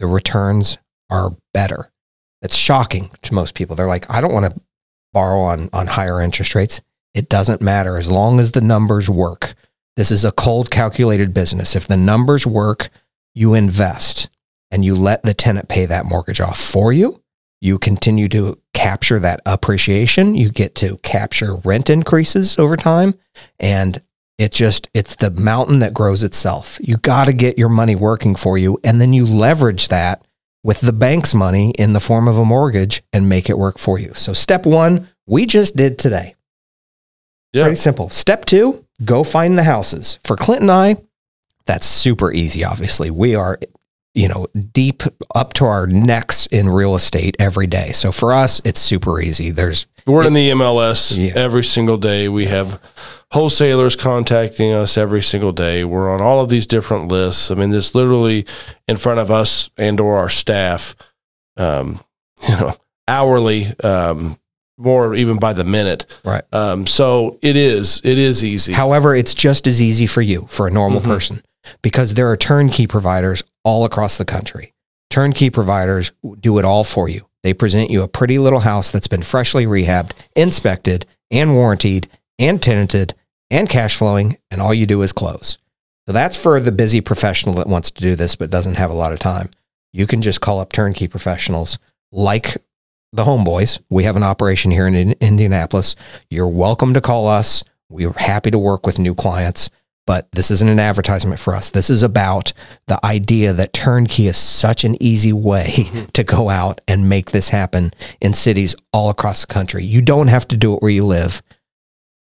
The 0.00 0.06
returns 0.06 0.78
are 1.10 1.36
better. 1.54 1.92
It's 2.42 2.56
shocking 2.56 3.10
to 3.22 3.34
most 3.34 3.54
people. 3.54 3.76
They're 3.76 3.86
like, 3.86 4.10
I 4.10 4.20
don't 4.20 4.32
want 4.32 4.52
to 4.52 4.60
borrow 5.12 5.40
on, 5.40 5.70
on 5.72 5.86
higher 5.86 6.20
interest 6.20 6.54
rates. 6.54 6.80
It 7.14 7.28
doesn't 7.28 7.62
matter 7.62 7.96
as 7.96 8.10
long 8.10 8.40
as 8.40 8.52
the 8.52 8.60
numbers 8.60 9.08
work. 9.08 9.54
This 9.96 10.10
is 10.10 10.24
a 10.24 10.32
cold 10.32 10.70
calculated 10.70 11.32
business. 11.32 11.74
If 11.74 11.86
the 11.86 11.96
numbers 11.96 12.46
work, 12.46 12.90
you 13.34 13.54
invest 13.54 14.28
and 14.70 14.84
you 14.84 14.94
let 14.94 15.22
the 15.22 15.34
tenant 15.34 15.68
pay 15.68 15.86
that 15.86 16.04
mortgage 16.04 16.40
off 16.40 16.60
for 16.60 16.92
you. 16.92 17.22
You 17.62 17.78
continue 17.78 18.28
to 18.28 18.60
capture 18.74 19.18
that 19.18 19.40
appreciation. 19.46 20.34
You 20.34 20.50
get 20.50 20.74
to 20.76 20.98
capture 20.98 21.56
rent 21.56 21.88
increases 21.88 22.58
over 22.58 22.76
time. 22.76 23.14
And 23.58 24.02
it 24.38 24.52
just, 24.52 24.88
it's 24.92 25.16
the 25.16 25.30
mountain 25.30 25.78
that 25.78 25.94
grows 25.94 26.22
itself. 26.22 26.78
You 26.82 26.98
got 26.98 27.24
to 27.24 27.32
get 27.32 27.58
your 27.58 27.68
money 27.68 27.96
working 27.96 28.34
for 28.36 28.58
you. 28.58 28.78
And 28.84 29.00
then 29.00 29.12
you 29.12 29.26
leverage 29.26 29.88
that 29.88 30.26
with 30.62 30.80
the 30.80 30.92
bank's 30.92 31.34
money 31.34 31.70
in 31.78 31.92
the 31.92 32.00
form 32.00 32.28
of 32.28 32.38
a 32.38 32.44
mortgage 32.44 33.02
and 33.12 33.28
make 33.28 33.48
it 33.48 33.56
work 33.58 33.78
for 33.78 33.98
you. 33.98 34.12
So, 34.14 34.32
step 34.32 34.66
one, 34.66 35.08
we 35.26 35.46
just 35.46 35.76
did 35.76 35.98
today. 35.98 36.34
Yeah, 37.52 37.64
Pretty 37.64 37.76
simple. 37.76 38.10
Step 38.10 38.44
two, 38.44 38.84
go 39.04 39.24
find 39.24 39.56
the 39.56 39.62
houses. 39.62 40.18
For 40.24 40.36
Clint 40.36 40.62
and 40.62 40.70
I, 40.70 40.96
that's 41.64 41.86
super 41.86 42.32
easy, 42.32 42.64
obviously. 42.64 43.10
We 43.10 43.34
are, 43.34 43.58
you 44.16 44.26
know, 44.28 44.46
deep 44.72 45.02
up 45.34 45.52
to 45.52 45.66
our 45.66 45.86
necks 45.86 46.46
in 46.46 46.68
real 46.70 46.94
estate 46.96 47.36
every 47.38 47.66
day. 47.66 47.92
So 47.92 48.10
for 48.10 48.32
us, 48.32 48.60
it's 48.64 48.80
super 48.80 49.20
easy. 49.20 49.50
There's 49.50 49.86
we're 50.06 50.26
in 50.26 50.32
the 50.32 50.50
MLS 50.50 51.16
Yeah. 51.16 51.32
every 51.36 51.62
single 51.64 51.98
day. 51.98 52.28
We 52.28 52.46
have 52.46 52.80
wholesalers 53.32 53.94
contacting 53.94 54.72
us 54.72 54.96
every 54.96 55.22
single 55.22 55.52
day. 55.52 55.84
We're 55.84 56.10
on 56.10 56.22
all 56.22 56.40
of 56.40 56.48
these 56.48 56.66
different 56.66 57.08
lists. 57.08 57.50
I 57.50 57.54
mean, 57.56 57.70
this 57.70 57.94
literally 57.94 58.46
in 58.88 58.96
front 58.96 59.20
of 59.20 59.30
us 59.30 59.68
and 59.76 60.00
or 60.00 60.16
our 60.16 60.28
staff, 60.30 60.96
um, 61.58 62.00
you 62.48 62.56
know, 62.56 62.74
hourly, 63.08 63.74
um, 63.84 64.38
more 64.78 65.14
even 65.14 65.38
by 65.38 65.52
the 65.52 65.64
minute. 65.64 66.06
Right. 66.24 66.44
Um, 66.52 66.86
so 66.86 67.38
it 67.42 67.56
is, 67.56 68.00
it 68.04 68.18
is 68.18 68.44
easy. 68.44 68.72
However, 68.74 69.14
it's 69.14 69.34
just 69.34 69.66
as 69.66 69.80
easy 69.82 70.06
for 70.06 70.22
you, 70.22 70.46
for 70.48 70.66
a 70.66 70.70
normal 70.70 71.00
Mhm. 71.00 71.04
person, 71.04 71.42
because 71.82 72.14
there 72.14 72.30
are 72.30 72.36
turnkey 72.36 72.86
providers 72.86 73.42
all 73.66 73.84
across 73.84 74.16
the 74.16 74.24
country. 74.24 74.72
Turnkey 75.10 75.50
providers 75.50 76.12
do 76.38 76.58
it 76.58 76.64
all 76.64 76.84
for 76.84 77.08
you. 77.08 77.26
They 77.42 77.52
present 77.52 77.90
you 77.90 78.02
a 78.02 78.08
pretty 78.08 78.38
little 78.38 78.60
house 78.60 78.92
that's 78.92 79.08
been 79.08 79.24
freshly 79.24 79.66
rehabbed, 79.66 80.12
inspected, 80.36 81.04
and 81.32 81.54
warranted, 81.54 82.08
and 82.38 82.62
tenanted, 82.62 83.14
and 83.50 83.68
cash 83.68 83.96
flowing, 83.96 84.38
and 84.52 84.60
all 84.62 84.72
you 84.72 84.86
do 84.86 85.02
is 85.02 85.12
close. 85.12 85.58
So 86.06 86.12
that's 86.12 86.40
for 86.40 86.60
the 86.60 86.70
busy 86.70 87.00
professional 87.00 87.56
that 87.56 87.66
wants 87.66 87.90
to 87.90 88.02
do 88.02 88.14
this 88.14 88.36
but 88.36 88.50
doesn't 88.50 88.76
have 88.76 88.90
a 88.90 88.96
lot 88.96 89.12
of 89.12 89.18
time. 89.18 89.50
You 89.92 90.06
can 90.06 90.22
just 90.22 90.40
call 90.40 90.60
up 90.60 90.70
turnkey 90.70 91.08
professionals 91.08 91.80
like 92.12 92.56
the 93.12 93.24
homeboys. 93.24 93.80
We 93.90 94.04
have 94.04 94.14
an 94.14 94.22
operation 94.22 94.70
here 94.70 94.86
in 94.86 94.94
in 94.94 95.12
Indianapolis. 95.20 95.96
You're 96.30 96.46
welcome 96.46 96.94
to 96.94 97.00
call 97.00 97.26
us. 97.26 97.64
We're 97.88 98.12
happy 98.12 98.52
to 98.52 98.58
work 98.58 98.86
with 98.86 99.00
new 99.00 99.14
clients, 99.14 99.70
but 100.06 100.30
this 100.32 100.50
isn't 100.50 100.68
an 100.68 100.78
advertisement 100.78 101.40
for 101.40 101.54
us. 101.54 101.70
This 101.70 101.90
is 101.90 102.02
about 102.02 102.52
the 102.86 103.04
idea 103.04 103.52
that 103.52 103.72
turnkey 103.72 104.28
is 104.28 104.36
such 104.36 104.84
an 104.84 105.00
easy 105.02 105.32
way 105.32 105.66
mm-hmm. 105.76 106.04
to 106.06 106.24
go 106.24 106.48
out 106.48 106.80
and 106.86 107.08
make 107.08 107.32
this 107.32 107.48
happen 107.48 107.92
in 108.20 108.32
cities 108.32 108.76
all 108.92 109.10
across 109.10 109.40
the 109.42 109.52
country. 109.52 109.84
You 109.84 110.00
don't 110.00 110.28
have 110.28 110.46
to 110.48 110.56
do 110.56 110.74
it 110.74 110.80
where 110.80 110.90
you 110.90 111.04
live. 111.04 111.42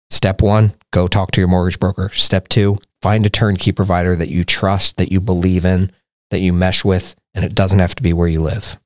Step 0.10 0.42
one, 0.42 0.74
go 0.92 1.08
talk 1.08 1.32
to 1.32 1.42
your 1.42 1.48
mortgage 1.48 1.80
broker. 1.80 2.10
Step 2.10 2.48
two, 2.48 2.78
find 3.02 3.26
a 3.26 3.30
turnkey 3.30 3.72
provider 3.72 4.16
that 4.16 4.30
you 4.30 4.44
trust, 4.44 4.98
that 4.98 5.12
you 5.12 5.20
believe 5.20 5.66
in, 5.66 5.92
that 6.32 6.40
you 6.40 6.54
mesh 6.54 6.86
with, 6.86 7.16
and 7.34 7.44
it 7.44 7.54
doesn't 7.54 7.80
have 7.80 7.96
to 7.96 8.04
be 8.04 8.14
where 8.14 8.28
you 8.28 8.42
live. 8.42 8.78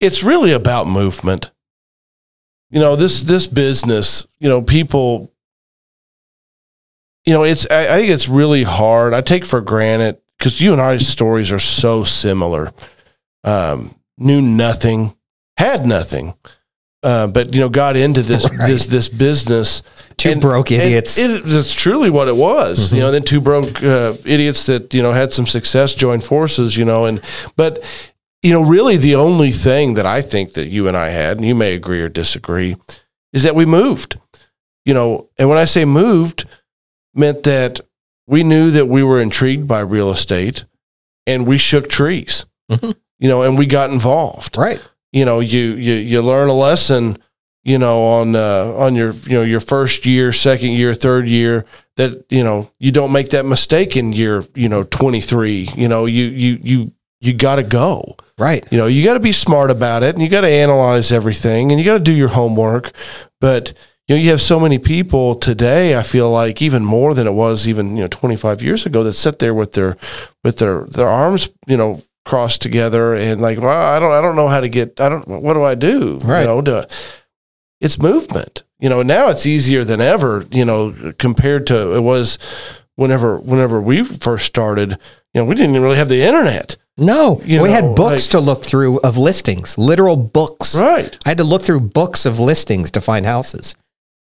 It's 0.00 0.22
really 0.22 0.52
about 0.52 0.86
movement. 0.86 1.50
You 2.70 2.80
know, 2.80 2.96
this 2.96 3.22
this 3.22 3.46
business, 3.46 4.26
you 4.38 4.48
know, 4.48 4.60
people 4.60 5.32
you 7.26 7.32
know, 7.34 7.42
it's 7.44 7.66
I, 7.70 7.94
I 7.94 7.98
think 7.98 8.10
it's 8.10 8.28
really 8.28 8.62
hard. 8.62 9.12
I 9.12 9.20
take 9.20 9.44
for 9.44 9.60
granted 9.60 10.18
because 10.38 10.60
you 10.60 10.72
and 10.72 10.80
I's 10.80 11.06
stories 11.08 11.52
are 11.52 11.58
so 11.58 12.04
similar. 12.04 12.72
Um, 13.44 13.94
knew 14.18 14.40
nothing, 14.40 15.14
had 15.56 15.86
nothing, 15.86 16.34
uh, 17.02 17.26
but 17.28 17.52
you 17.54 17.60
know, 17.60 17.68
got 17.68 17.96
into 17.96 18.22
this 18.22 18.48
Right. 18.50 18.68
this 18.68 18.86
this 18.86 19.08
business. 19.08 19.82
Two 20.16 20.30
And- 20.30 20.40
broke 20.40 20.70
idiots. 20.72 21.18
It, 21.18 21.44
that's 21.44 21.74
truly 21.74 22.08
what 22.08 22.28
it 22.28 22.36
was. 22.36 22.90
You 22.92 23.00
know, 23.00 23.10
then 23.10 23.22
two 23.22 23.40
broke 23.40 23.82
uh, 23.82 24.14
idiots 24.24 24.64
that 24.66 24.94
you 24.94 25.02
know 25.02 25.12
had 25.12 25.32
some 25.32 25.46
success 25.46 25.94
joined 25.94 26.24
forces. 26.24 26.76
You 26.76 26.84
know, 26.86 27.04
and 27.04 27.20
but 27.56 27.84
you 28.42 28.52
know, 28.52 28.62
really 28.62 28.96
the 28.96 29.14
only 29.16 29.50
thing 29.50 29.94
that 29.94 30.06
I 30.06 30.22
think 30.22 30.54
that 30.54 30.68
you 30.68 30.88
and 30.88 30.96
I 30.96 31.10
had, 31.10 31.36
and 31.36 31.46
you 31.46 31.54
may 31.54 31.74
agree 31.74 32.00
or 32.00 32.08
disagree, 32.08 32.76
is 33.32 33.42
that 33.42 33.54
we 33.56 33.66
moved. 33.66 34.18
You 34.84 34.94
know, 34.94 35.28
and 35.38 35.48
when 35.48 35.58
I 35.58 35.64
say 35.64 35.84
moved, 35.84 36.46
meant 37.16 37.42
that 37.44 37.80
we 38.26 38.42
knew 38.42 38.70
that 38.70 38.86
we 38.86 39.02
were 39.02 39.20
intrigued 39.20 39.66
by 39.68 39.80
real 39.80 40.10
estate, 40.10 40.64
and 41.26 41.46
we 41.46 41.58
shook 41.58 41.88
trees. 41.88 42.46
Mhm. 42.70 42.94
You 43.18 43.30
know, 43.30 43.42
and 43.44 43.56
we 43.56 43.64
got 43.64 43.88
involved 43.88 44.58
right. 44.58 44.78
you 45.10 45.24
know 45.24 45.40
you 45.40 45.58
you 45.76 45.94
you 45.94 46.20
learn 46.20 46.50
a 46.50 46.52
lesson 46.52 47.16
you 47.64 47.78
know 47.78 48.02
on 48.04 48.36
uh, 48.36 48.74
on 48.76 48.94
your 48.94 49.12
you 49.12 49.38
know 49.38 49.42
your 49.42 49.60
first 49.60 50.04
year 50.04 50.32
second 50.32 50.72
year 50.72 50.92
third 50.92 51.26
year 51.26 51.64
that 51.96 52.26
you 52.28 52.44
know 52.44 52.70
you 52.78 52.92
don't 52.92 53.12
make 53.12 53.30
that 53.30 53.46
mistake 53.46 53.96
in 53.96 54.12
year 54.12 54.44
you 54.54 54.68
know 54.68 54.82
23 54.82 55.70
you 55.74 55.88
know 55.88 56.04
you 56.04 56.24
you 56.26 56.58
you 56.62 56.92
you 57.22 57.32
got 57.32 57.56
to 57.56 57.62
go 57.62 58.16
Right. 58.36 58.62
you 58.70 58.76
know 58.76 58.86
you 58.86 59.02
got 59.02 59.14
to 59.14 59.20
be 59.20 59.32
smart 59.32 59.70
about 59.70 60.02
it 60.02 60.14
and 60.14 60.22
you 60.22 60.28
got 60.28 60.42
to 60.42 60.50
analyze 60.50 61.10
everything 61.10 61.70
and 61.72 61.80
you 61.80 61.86
got 61.86 61.94
to 61.96 62.04
do 62.04 62.12
your 62.12 62.28
homework 62.28 62.92
but 63.40 63.72
you 64.08 64.14
know 64.16 64.20
you 64.22 64.30
have 64.30 64.40
so 64.40 64.60
many 64.60 64.78
people 64.78 65.34
today 65.34 65.96
i 65.96 66.02
feel 66.02 66.30
like 66.30 66.62
even 66.62 66.84
more 66.84 67.14
than 67.14 67.26
it 67.26 67.32
was 67.32 67.66
even 67.68 67.96
you 67.96 68.02
know 68.02 68.08
25 68.08 68.62
years 68.62 68.86
ago 68.86 69.02
that 69.02 69.14
sit 69.14 69.38
there 69.38 69.54
with 69.54 69.72
their 69.72 69.96
with 70.44 70.58
their 70.58 70.84
their 70.84 71.08
arms 71.08 71.52
you 71.66 71.76
know 71.76 72.02
crossed 72.24 72.60
together 72.62 73.14
and 73.14 73.40
like 73.40 73.58
well 73.60 73.70
i 73.96 73.98
don't 73.98 74.12
i 74.12 74.20
don't 74.20 74.36
know 74.36 74.48
how 74.48 74.60
to 74.60 74.68
get 74.68 75.00
i 75.00 75.08
don't 75.08 75.26
what 75.28 75.54
do 75.54 75.62
i 75.62 75.74
do? 75.74 76.18
Right. 76.24 76.40
you 76.42 76.46
know 76.46 76.60
to, 76.62 76.88
it's 77.80 77.98
movement. 77.98 78.62
You 78.80 78.88
know 78.88 79.02
now 79.02 79.28
it's 79.28 79.46
easier 79.46 79.84
than 79.84 80.00
ever 80.00 80.44
you 80.50 80.64
know 80.64 81.12
compared 81.18 81.66
to 81.68 81.94
it 81.94 82.00
was 82.00 82.38
whenever 82.96 83.38
whenever 83.38 83.80
we 83.80 84.02
first 84.02 84.46
started. 84.46 84.92
You 85.34 85.40
know 85.40 85.44
we 85.44 85.54
didn't 85.54 85.70
even 85.72 85.82
really 85.82 85.98
have 85.98 86.08
the 86.08 86.22
internet. 86.22 86.76
No, 86.98 87.42
You 87.44 87.60
we 87.62 87.68
know, 87.68 87.74
had 87.74 87.94
books 87.94 88.24
like- 88.24 88.30
to 88.30 88.40
look 88.40 88.64
through 88.64 89.00
of 89.00 89.18
listings, 89.18 89.76
literal 89.76 90.16
books. 90.16 90.74
right. 90.74 91.16
I 91.26 91.28
had 91.28 91.38
to 91.38 91.44
look 91.44 91.60
through 91.62 91.80
books 91.80 92.24
of 92.24 92.40
listings 92.40 92.90
to 92.92 93.02
find 93.02 93.26
houses, 93.26 93.74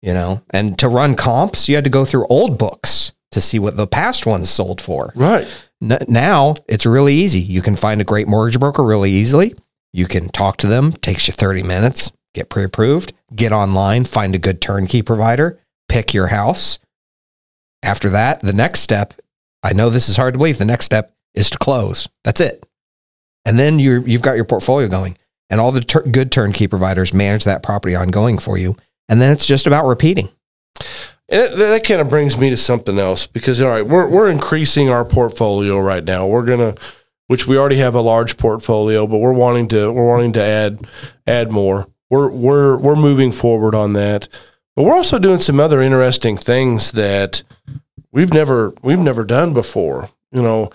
you 0.02 0.12
know, 0.12 0.42
and 0.50 0.78
to 0.78 0.88
run 0.88 1.14
comps, 1.16 1.68
you 1.68 1.74
had 1.76 1.84
to 1.84 1.90
go 1.90 2.04
through 2.04 2.26
old 2.28 2.58
books 2.58 3.12
to 3.30 3.40
see 3.40 3.58
what 3.58 3.76
the 3.76 3.86
past 3.86 4.26
ones 4.26 4.50
sold 4.50 4.80
for. 4.80 5.12
right 5.16 5.46
N- 5.80 5.98
now 6.08 6.54
it's 6.68 6.84
really 6.86 7.14
easy. 7.14 7.40
You 7.40 7.62
can 7.62 7.76
find 7.76 8.00
a 8.00 8.04
great 8.04 8.28
mortgage 8.28 8.60
broker 8.60 8.82
really 8.82 9.10
easily. 9.10 9.54
You 9.92 10.06
can 10.06 10.28
talk 10.28 10.56
to 10.58 10.66
them, 10.66 10.92
takes 10.92 11.26
you 11.28 11.32
30 11.32 11.62
minutes, 11.62 12.12
get 12.34 12.48
pre 12.50 12.64
approved, 12.64 13.12
get 13.34 13.52
online, 13.52 14.04
find 14.04 14.34
a 14.34 14.38
good 14.38 14.60
turnkey 14.60 15.02
provider, 15.02 15.58
pick 15.88 16.12
your 16.14 16.28
house. 16.28 16.78
After 17.82 18.08
that, 18.10 18.40
the 18.40 18.52
next 18.52 18.80
step, 18.80 19.14
I 19.62 19.72
know 19.72 19.90
this 19.90 20.08
is 20.08 20.16
hard 20.16 20.34
to 20.34 20.38
believe, 20.38 20.58
the 20.58 20.64
next 20.64 20.84
step 20.86 21.14
is 21.34 21.50
to 21.50 21.58
close. 21.58 22.08
That's 22.24 22.40
it. 22.40 22.64
And 23.44 23.58
then 23.58 23.78
you're, 23.78 24.06
you've 24.06 24.22
got 24.22 24.36
your 24.36 24.44
portfolio 24.44 24.88
going, 24.88 25.16
and 25.50 25.60
all 25.60 25.72
the 25.72 25.80
tur- 25.80 26.02
good 26.02 26.30
turnkey 26.30 26.68
providers 26.68 27.12
manage 27.12 27.44
that 27.44 27.62
property 27.62 27.94
ongoing 27.94 28.38
for 28.38 28.56
you. 28.56 28.76
And 29.12 29.20
then 29.20 29.30
it's 29.30 29.44
just 29.44 29.66
about 29.66 29.84
repeating. 29.84 30.30
And 31.28 31.52
that, 31.60 31.84
kind 31.84 32.00
of 32.00 32.08
brings 32.08 32.38
me 32.38 32.48
to 32.48 32.56
something 32.56 32.98
else 32.98 33.26
because 33.26 33.60
all 33.60 33.68
right, 33.68 33.86
we're 33.86 34.08
we're 34.08 34.30
increasing 34.30 34.88
our 34.88 35.04
portfolio 35.04 35.78
right 35.78 36.02
now. 36.02 36.26
We're 36.26 36.46
gonna, 36.46 36.76
which 37.26 37.46
we 37.46 37.58
already 37.58 37.76
have 37.76 37.94
a 37.94 38.00
large 38.00 38.38
portfolio, 38.38 39.06
but 39.06 39.18
we're 39.18 39.34
wanting 39.34 39.68
to 39.68 39.92
we're 39.92 40.08
wanting 40.08 40.32
to 40.32 40.40
add 40.40 40.86
add 41.26 41.52
more. 41.52 41.88
We're 42.08 42.30
we're 42.30 42.78
we're 42.78 42.96
moving 42.96 43.32
forward 43.32 43.74
on 43.74 43.92
that, 43.92 44.30
but 44.74 44.84
we're 44.84 44.96
also 44.96 45.18
doing 45.18 45.40
some 45.40 45.60
other 45.60 45.82
interesting 45.82 46.38
things 46.38 46.92
that 46.92 47.42
we've 48.12 48.32
never 48.32 48.72
we've 48.80 48.98
never 48.98 49.24
done 49.24 49.52
before. 49.52 50.08
You 50.30 50.40
know, 50.40 50.70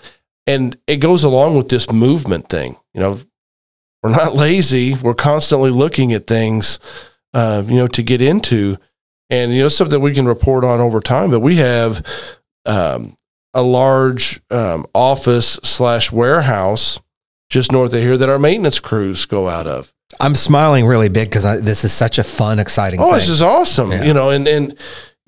and 0.46 0.78
it 0.86 0.98
goes 0.98 1.24
along 1.24 1.56
with 1.56 1.70
this 1.70 1.90
movement 1.90 2.48
thing. 2.48 2.76
You 2.94 3.00
know, 3.00 3.20
we're 4.00 4.10
not 4.10 4.36
lazy. 4.36 4.94
We're 4.94 5.14
constantly 5.14 5.70
looking 5.70 6.12
at 6.12 6.28
things, 6.28 6.78
uh, 7.38 7.62
you 7.66 7.76
know, 7.76 7.86
to 7.88 8.02
get 8.02 8.20
into 8.20 8.76
and 9.30 9.52
you 9.52 9.62
know 9.62 9.68
something 9.68 9.92
that 9.92 10.00
we 10.00 10.14
can 10.14 10.26
report 10.26 10.64
on 10.64 10.80
over 10.80 11.00
time. 11.00 11.30
But 11.30 11.40
we 11.40 11.56
have 11.56 12.04
um, 12.66 13.16
a 13.54 13.62
large 13.62 14.40
um, 14.50 14.86
office 14.94 15.58
slash 15.62 16.10
warehouse 16.12 16.98
just 17.50 17.72
north 17.72 17.94
of 17.94 18.00
here 18.00 18.16
that 18.16 18.28
our 18.28 18.38
maintenance 18.38 18.80
crews 18.80 19.24
go 19.26 19.48
out 19.48 19.66
of. 19.66 19.92
I'm 20.20 20.34
smiling 20.34 20.86
really 20.86 21.08
big 21.10 21.28
because 21.30 21.44
this 21.62 21.84
is 21.84 21.92
such 21.92 22.18
a 22.18 22.24
fun, 22.24 22.58
exciting 22.58 22.98
Oh, 23.00 23.04
thing. 23.06 23.14
this 23.14 23.28
is 23.28 23.42
awesome! 23.42 23.92
Yeah. 23.92 24.04
You 24.04 24.14
know, 24.14 24.30
and 24.30 24.48
and 24.48 24.78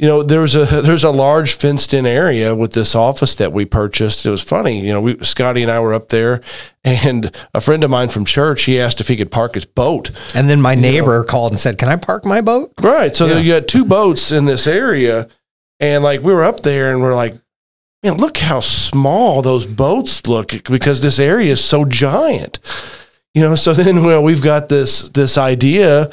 you 0.01 0.07
know 0.07 0.23
there's 0.23 0.57
a 0.57 0.65
there's 0.65 1.05
a 1.05 1.11
large 1.11 1.53
fenced 1.53 1.93
in 1.93 2.07
area 2.07 2.55
with 2.55 2.73
this 2.73 2.95
office 2.95 3.35
that 3.35 3.53
we 3.53 3.67
purchased. 3.67 4.25
It 4.25 4.31
was 4.31 4.43
funny, 4.43 4.81
you 4.81 4.95
know. 4.95 5.01
We 5.03 5.19
Scotty 5.19 5.61
and 5.63 5.71
I 5.71 5.79
were 5.81 5.93
up 5.93 6.09
there, 6.09 6.41
and 6.83 7.31
a 7.53 7.61
friend 7.61 7.85
of 7.85 7.91
mine 7.91 8.09
from 8.09 8.25
church 8.25 8.63
he 8.63 8.81
asked 8.81 9.03
if 9.03 9.09
he 9.09 9.17
could 9.17 9.31
park 9.31 9.55
his 9.55 9.67
boat. 9.67 10.11
And 10.35 10.49
then 10.49 10.63
my 10.63 10.75
neighbor 10.75 11.23
called 11.25 11.53
and 11.53 11.61
said, 11.61 11.77
"Can 11.77 11.91
I 11.91 11.97
park 11.97 12.25
my 12.25 12.41
boat?" 12.41 12.73
Right. 12.81 13.15
So 13.15 13.27
Yeah. 13.27 13.39
you 13.41 13.53
got 13.53 13.69
two 13.69 13.85
boats 13.85 14.33
in 14.33 14.47
this 14.47 14.67
area, 14.67 15.29
and 15.81 16.03
like 16.03 16.23
we 16.23 16.33
were 16.33 16.45
up 16.45 16.63
there, 16.63 16.91
and 16.91 17.03
we're 17.03 17.15
like, 17.15 17.35
man, 18.03 18.17
look 18.17 18.39
how 18.39 18.61
small 18.61 19.43
those 19.43 19.67
boats 19.67 20.27
look 20.27 20.65
because 20.65 21.03
this 21.03 21.19
area 21.19 21.53
is 21.53 21.63
so 21.63 21.85
giant. 21.85 22.59
You 23.35 23.43
know. 23.43 23.55
So 23.55 23.75
then, 23.75 24.03
well, 24.03 24.23
we've 24.23 24.43
got 24.43 24.71
this 24.71 25.11
this 25.11 25.37
idea 25.37 26.11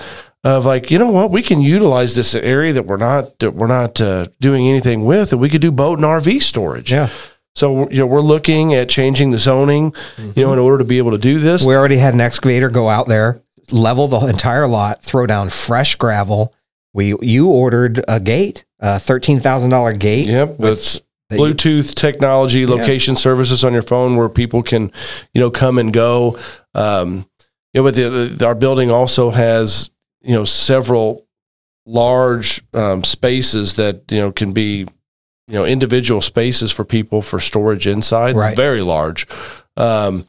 of 0.56 0.66
like, 0.66 0.92
you 0.92 1.00
know 1.00 1.12
what, 1.12 1.32
we 1.32 1.42
can 1.42 1.62
utilize 1.62 2.16
this 2.16 2.36
area 2.36 2.74
that 2.74 2.86
we're 2.86 2.98
not 2.98 3.40
that 3.40 3.52
we're 3.52 3.68
not 3.68 4.00
uh, 4.00 4.28
doing 4.40 4.68
anything 4.68 5.06
with, 5.06 5.32
and 5.32 5.42
we 5.42 5.50
could 5.50 5.62
do 5.62 5.72
boat 5.72 6.00
and 6.00 6.06
RV 6.06 6.42
storage. 6.42 6.92
Yeah. 6.92 7.10
So 7.56 7.90
you 7.90 8.00
know, 8.00 8.06
we're 8.06 8.22
looking 8.22 8.74
at 8.76 8.88
changing 8.88 9.32
the 9.32 9.40
zoning, 9.40 9.94
you 10.18 10.44
know, 10.44 10.54
in 10.54 10.60
order 10.60 10.78
to 10.78 10.84
be 10.84 11.00
able 11.00 11.12
to 11.12 11.18
do 11.18 11.40
this. 11.40 11.66
We 11.66 11.76
already 11.76 11.98
had 11.98 12.14
an 12.14 12.22
excavator 12.22 12.70
go 12.70 12.88
out 12.88 13.08
there, 13.08 13.42
level 13.72 14.08
the 14.08 14.20
entire 14.28 14.68
lot, 14.68 15.02
throw 15.02 15.26
down 15.26 15.50
fresh 15.50 15.96
gravel. 15.96 16.54
We 16.94 17.16
you 17.22 17.50
ordered 17.50 18.04
a 18.08 18.20
gate, 18.20 18.64
a 18.80 19.00
thirteen 19.00 19.40
thousand 19.40 19.72
dollar 19.72 19.94
gate. 19.94 20.28
Yep, 20.28 20.58
that 20.58 21.02
Bluetooth 21.32 21.94
technology, 21.94 22.66
location 22.66 23.16
services 23.16 23.64
on 23.66 23.74
your 23.74 23.82
phone 23.82 24.16
where 24.16 24.30
people 24.30 24.64
can, 24.64 24.92
you 25.34 25.42
know, 25.42 25.52
come 25.52 25.78
and 25.78 25.92
go. 25.92 26.40
Um, 26.74 27.28
you 27.74 27.82
know, 27.82 27.84
but 27.84 27.96
the, 27.96 28.34
the, 28.38 28.46
our 28.48 28.56
building 28.56 28.90
also 28.92 29.32
has, 29.32 29.90
you 30.28 30.34
know, 30.34 30.44
several 30.44 31.26
large 31.86 32.62
um, 32.74 33.04
spaces 33.04 33.78
that 33.78 34.04
you 34.12 34.20
know 34.20 34.32
can 34.32 34.52
be, 34.52 34.80
you 35.48 35.54
know, 35.54 35.66
individual 35.66 36.22
spaces 36.22 36.72
for 36.72 36.84
people 36.84 37.22
for 37.22 37.40
storage 37.40 37.88
inside. 37.88 38.36
Right. 38.36 38.56
Very 38.56 38.82
large. 38.82 39.26
Um, 39.78 40.28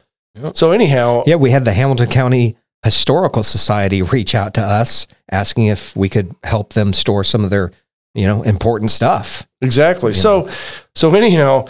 So 0.53 0.71
anyhow, 0.71 1.23
Yeah, 1.27 1.35
we 1.35 1.51
had 1.51 1.65
the 1.65 1.73
Hamilton 1.73 2.07
County 2.07 2.55
Historical 2.83 3.43
Society 3.43 4.01
reach 4.01 4.33
out 4.33 4.53
to 4.53 4.61
us 4.61 5.05
asking 5.29 5.65
if 5.67 5.95
we 5.97 6.07
could 6.07 6.33
help 6.43 6.73
them 6.73 6.93
store 6.93 7.25
some 7.25 7.43
of 7.43 7.49
their, 7.49 7.71
you 8.15 8.25
know, 8.25 8.41
important 8.43 8.89
stuff. 8.89 9.45
Exactly. 9.61 10.13
So, 10.13 10.49
so 10.95 11.13
anyhow, 11.13 11.65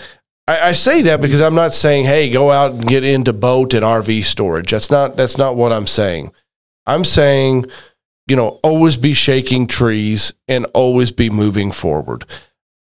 I, 0.48 0.70
I 0.70 0.72
say 0.74 1.02
that 1.04 1.20
because 1.20 1.42
I'm 1.42 1.56
not 1.56 1.74
saying, 1.74 2.06
hey, 2.06 2.30
go 2.30 2.52
out 2.52 2.74
and 2.74 2.86
get 2.86 3.04
into 3.04 3.34
boat 3.34 3.74
and 3.74 3.84
RV 3.84 4.24
storage. 4.24 4.70
That's 4.70 4.92
not 4.92 5.16
that's 5.16 5.38
not 5.38 5.56
what 5.56 5.74
I'm 5.74 5.88
saying. 5.88 6.32
I'm 6.86 7.06
saying, 7.06 7.66
you 8.30 8.36
know, 8.36 8.60
always 8.64 8.96
be 8.98 9.14
shaking 9.14 9.68
trees 9.68 10.34
and 10.48 10.66
always 10.74 11.12
be 11.12 11.30
moving 11.30 11.72
forward. 11.72 12.26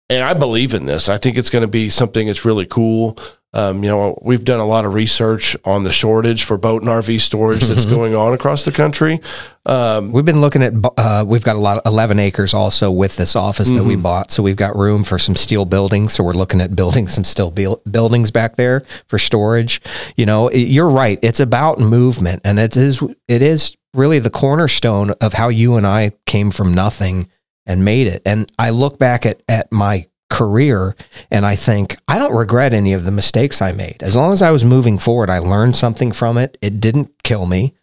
and 0.08 0.24
I 0.24 0.34
believe 0.34 0.74
in 0.74 0.86
this. 0.86 1.08
I 1.08 1.18
think 1.18 1.38
it's 1.38 1.50
going 1.50 1.62
to 1.62 1.70
be 1.70 1.88
something 1.88 2.26
that's 2.26 2.44
really 2.44 2.66
cool. 2.66 3.16
Um, 3.52 3.82
you 3.82 3.90
know, 3.90 4.16
we've 4.22 4.44
done 4.44 4.60
a 4.60 4.66
lot 4.66 4.84
of 4.84 4.94
research 4.94 5.56
on 5.64 5.82
the 5.84 5.90
shortage 5.92 6.44
for 6.44 6.56
boat 6.56 6.82
and 6.82 6.90
RV 6.90 7.20
storage 7.20 7.62
that's 7.62 7.84
going 7.84 8.14
on 8.14 8.32
across 8.32 8.64
the 8.64 8.70
country. 8.72 9.20
Um, 9.66 10.12
We've 10.12 10.24
been 10.24 10.40
looking 10.40 10.62
at, 10.62 10.72
uh, 10.96 11.24
we've 11.26 11.42
got 11.44 11.56
a 11.56 11.58
lot 11.60 11.76
of 11.78 11.82
11 11.86 12.18
acres 12.18 12.54
also 12.54 12.90
with 12.92 13.16
this 13.16 13.34
office 13.36 13.70
that 13.70 13.84
we 13.84 13.94
bought. 13.96 14.30
So 14.32 14.42
we've 14.42 14.56
got 14.56 14.76
room 14.76 15.02
for 15.04 15.18
some 15.18 15.36
steel 15.36 15.64
buildings. 15.64 16.12
So 16.12 16.22
we're 16.24 16.32
looking 16.32 16.60
at 16.60 16.74
building 16.76 17.08
some 17.08 17.24
steel 17.24 17.50
buil- 17.50 17.82
buildings 17.90 18.30
back 18.30 18.56
there 18.56 18.82
for 19.08 19.18
storage. 19.18 19.80
You 20.16 20.26
know, 20.26 20.48
it- 20.48 20.68
you're 20.68 20.88
right. 20.88 21.18
It's 21.22 21.40
about 21.40 21.78
movement 21.80 22.42
and 22.44 22.58
it 22.58 22.76
is, 22.76 23.00
it 23.28 23.42
is 23.42 23.76
really 23.94 24.18
the 24.18 24.30
cornerstone 24.30 25.10
of 25.20 25.34
how 25.34 25.48
you 25.48 25.76
and 25.76 25.86
I 25.86 26.12
came 26.26 26.50
from 26.50 26.74
nothing 26.74 27.28
and 27.66 27.84
made 27.84 28.06
it. 28.06 28.22
And 28.24 28.50
I 28.58 28.70
look 28.70 28.98
back 28.98 29.26
at, 29.26 29.42
at 29.48 29.70
my 29.72 30.06
career 30.28 30.94
and 31.30 31.44
I 31.44 31.56
think 31.56 31.96
I 32.06 32.18
don't 32.18 32.34
regret 32.34 32.72
any 32.72 32.92
of 32.92 33.04
the 33.04 33.10
mistakes 33.10 33.60
I 33.60 33.72
made. 33.72 34.02
As 34.02 34.16
long 34.16 34.32
as 34.32 34.42
I 34.42 34.50
was 34.50 34.64
moving 34.64 34.98
forward, 34.98 35.28
I 35.28 35.38
learned 35.38 35.76
something 35.76 36.12
from 36.12 36.38
it. 36.38 36.56
It 36.62 36.80
didn't 36.80 37.10
kill 37.24 37.46
me 37.46 37.74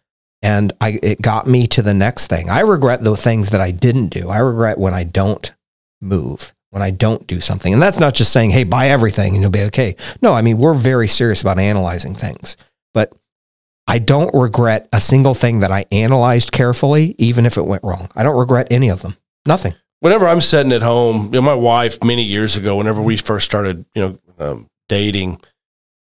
and 0.42 0.72
I 0.80 0.98
it 1.02 1.20
got 1.20 1.46
me 1.46 1.66
to 1.68 1.82
the 1.82 1.94
next 1.94 2.28
thing. 2.28 2.48
I 2.48 2.60
regret 2.60 3.02
the 3.02 3.16
things 3.16 3.50
that 3.50 3.60
I 3.60 3.70
didn't 3.70 4.08
do. 4.08 4.28
I 4.28 4.38
regret 4.38 4.78
when 4.78 4.94
I 4.94 5.04
don't 5.04 5.52
move, 6.00 6.54
when 6.70 6.82
I 6.82 6.90
don't 6.90 7.26
do 7.26 7.40
something. 7.40 7.72
And 7.72 7.82
that's 7.82 7.98
not 7.98 8.14
just 8.14 8.32
saying, 8.32 8.50
"Hey, 8.50 8.64
buy 8.64 8.88
everything 8.88 9.34
and 9.34 9.42
you'll 9.42 9.50
be 9.50 9.64
okay." 9.64 9.96
No, 10.22 10.32
I 10.32 10.42
mean, 10.42 10.58
we're 10.58 10.74
very 10.74 11.08
serious 11.08 11.40
about 11.40 11.58
analyzing 11.58 12.14
things. 12.14 12.56
But 12.94 13.12
I 13.88 13.98
don't 13.98 14.32
regret 14.34 14.88
a 14.92 15.00
single 15.00 15.34
thing 15.34 15.60
that 15.60 15.72
I 15.72 15.86
analyzed 15.90 16.52
carefully 16.52 17.14
even 17.18 17.46
if 17.46 17.56
it 17.56 17.62
went 17.64 17.82
wrong. 17.82 18.10
I 18.14 18.22
don't 18.22 18.36
regret 18.38 18.68
any 18.70 18.88
of 18.90 19.02
them. 19.02 19.16
Nothing. 19.46 19.74
whenever 20.00 20.28
I'm 20.28 20.40
sitting 20.42 20.72
at 20.72 20.82
home, 20.82 21.26
you 21.26 21.40
know, 21.40 21.42
my 21.42 21.54
wife 21.54 22.04
many 22.04 22.22
years 22.22 22.56
ago, 22.56 22.76
whenever 22.76 23.00
we 23.02 23.16
first 23.16 23.46
started, 23.46 23.84
you 23.94 24.02
know, 24.02 24.18
um, 24.38 24.66
dating, 24.88 25.40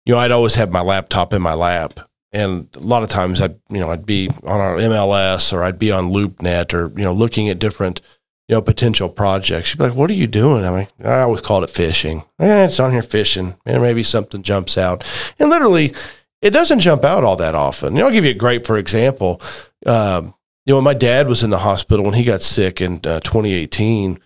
you 0.07 0.14
know, 0.14 0.21
I'd 0.21 0.31
always 0.31 0.55
have 0.57 0.71
my 0.71 0.83
laptop 0.83 1.33
in 1.33 1.43
my 1.43 1.55
lap, 1.55 1.99
and 2.31 2.69
a 2.75 2.81
lot 2.81 3.02
of 3.02 3.09
times 3.09 3.41
I'd, 3.41 3.57
you 3.71 3.81
know, 3.81 3.91
I'd 3.91 4.07
be 4.07 4.29
on 4.45 4.61
our 4.61 4.76
MLS 4.76 5.52
or 5.52 5.64
I'd 5.64 5.79
be 5.79 5.91
on 5.91 6.12
LoopNet 6.12 6.75
or 6.75 6.93
you 6.97 7.05
know, 7.05 7.12
looking 7.12 7.49
at 7.49 7.59
different, 7.59 8.00
you 8.49 8.55
know, 8.55 8.62
potential 8.62 9.09
projects. 9.09 9.69
She'd 9.69 9.79
be 9.79 9.85
like, 9.85 9.97
"What 9.97 10.11
are 10.11 10.14
you 10.14 10.26
doing?" 10.26 10.64
I'm 10.64 10.73
like, 10.73 10.91
I 11.02 11.21
always 11.23 11.41
called 11.41 11.64
it 11.64 11.71
fishing. 11.71 12.23
Eh, 12.38 12.64
it's 12.67 12.81
on 12.81 12.93
here 12.93 13.02
fishing, 13.02 13.57
and 13.64 13.83
maybe 13.83 14.02
something 14.02 14.43
jumps 14.43 14.76
out, 14.79 15.02
and 15.38 15.50
literally, 15.50 15.95
it 16.42 16.50
doesn't 16.50 16.80
jump 16.80 17.04
out 17.04 17.25
all 17.25 17.37
that 17.37 17.54
often. 17.54 17.94
You 17.94 18.00
know, 18.00 18.06
I'll 18.06 18.12
give 18.12 18.25
you 18.25 18.32
a 18.32 18.34
great 18.34 18.66
for 18.66 18.76
example. 18.76 19.40
Um, 19.87 20.34
you 20.66 20.72
know, 20.72 20.76
when 20.76 20.84
my 20.84 20.94
dad 20.94 21.26
was 21.28 21.42
in 21.42 21.50
the 21.50 21.58
hospital 21.58 22.04
when 22.04 22.14
he 22.14 22.22
got 22.25 22.42
sick 22.42 22.80
in 22.80 22.94
uh, 23.04 23.20
2018, 23.20 24.18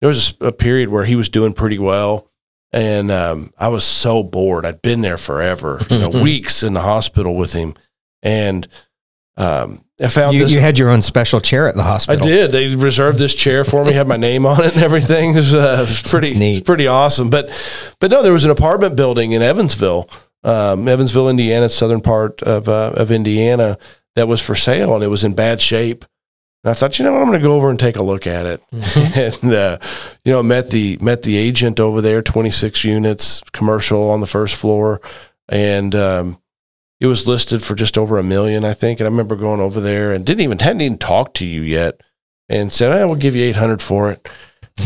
there 0.00 0.08
was 0.08 0.36
a, 0.40 0.52
period 0.52 0.90
where 0.90 1.04
he 1.04 1.16
was 1.16 1.28
doing 1.28 1.52
pretty 1.52 1.78
well. 1.78 2.30
And 2.72 3.10
um, 3.10 3.50
I 3.58 3.68
was 3.68 3.84
so 3.84 4.22
bored. 4.22 4.66
I'd 4.66 4.82
been 4.82 5.00
there 5.00 5.16
forever, 5.16 5.80
you 5.88 5.98
know, 5.98 6.08
weeks 6.22 6.62
in 6.62 6.74
the 6.74 6.82
hospital 6.82 7.34
with 7.36 7.54
him. 7.54 7.72
And 8.22 8.68
um, 9.38 9.82
I 10.00 10.08
found 10.08 10.34
You, 10.36 10.42
this. 10.42 10.52
you 10.52 10.60
had 10.60 10.78
your 10.78 10.90
own 10.90 11.00
special 11.00 11.40
chair 11.40 11.66
at 11.66 11.74
the 11.74 11.82
hospital. 11.82 12.26
I 12.26 12.28
did. 12.28 12.52
They 12.52 12.76
reserved 12.76 13.18
this 13.18 13.34
chair 13.34 13.64
for 13.64 13.84
me, 13.84 13.94
had 13.94 14.06
my 14.06 14.18
name 14.18 14.44
on 14.44 14.62
it 14.62 14.74
and 14.74 14.82
everything. 14.84 15.30
It 15.30 15.36
was, 15.36 15.54
uh, 15.54 15.84
it 15.86 15.88
was 15.88 16.02
pretty, 16.06 16.34
neat. 16.38 16.48
it 16.50 16.54
was 16.56 16.62
pretty 16.62 16.86
awesome. 16.86 17.30
But, 17.30 17.48
but 17.98 18.10
no, 18.10 18.22
there 18.22 18.32
was 18.34 18.44
an 18.44 18.50
apartment 18.50 18.94
building 18.96 19.32
in 19.32 19.40
Evansville, 19.40 20.10
um, 20.44 20.86
Evansville, 20.86 21.28
Indiana, 21.28 21.68
southern 21.68 22.00
part 22.00 22.42
of 22.42 22.68
uh, 22.68 22.92
of 22.96 23.10
Indiana, 23.10 23.78
that 24.14 24.28
was 24.28 24.40
for 24.40 24.54
sale, 24.54 24.94
and 24.94 25.04
it 25.04 25.08
was 25.08 25.24
in 25.24 25.34
bad 25.34 25.60
shape. 25.60 26.04
And 26.64 26.72
I 26.72 26.74
thought, 26.74 26.98
you 26.98 27.04
know, 27.04 27.16
I'm 27.16 27.26
going 27.26 27.38
to 27.38 27.46
go 27.46 27.54
over 27.54 27.70
and 27.70 27.78
take 27.78 27.96
a 27.96 28.02
look 28.02 28.26
at 28.26 28.46
it. 28.46 28.62
and 28.72 29.52
uh, 29.52 29.78
you 30.24 30.32
know, 30.32 30.42
met 30.42 30.70
the 30.70 30.98
met 31.00 31.22
the 31.22 31.36
agent 31.36 31.78
over 31.80 32.00
there, 32.00 32.22
26 32.22 32.84
units, 32.84 33.42
commercial 33.52 34.10
on 34.10 34.20
the 34.20 34.26
first 34.26 34.56
floor, 34.56 35.00
and 35.48 35.94
um, 35.94 36.40
it 37.00 37.06
was 37.06 37.28
listed 37.28 37.62
for 37.62 37.74
just 37.74 37.96
over 37.96 38.18
a 38.18 38.24
million, 38.24 38.64
I 38.64 38.74
think. 38.74 39.00
And 39.00 39.06
I 39.06 39.10
remember 39.10 39.36
going 39.36 39.60
over 39.60 39.80
there 39.80 40.12
and 40.12 40.26
didn't 40.26 40.42
even 40.42 40.58
hadn't 40.58 40.80
even 40.80 40.98
talked 40.98 41.36
to 41.36 41.46
you 41.46 41.62
yet, 41.62 42.00
and 42.48 42.72
said, 42.72 42.92
"I 42.92 43.04
will 43.04 43.16
give 43.16 43.36
you 43.36 43.44
800 43.44 43.80
for 43.80 44.10
it." 44.10 44.28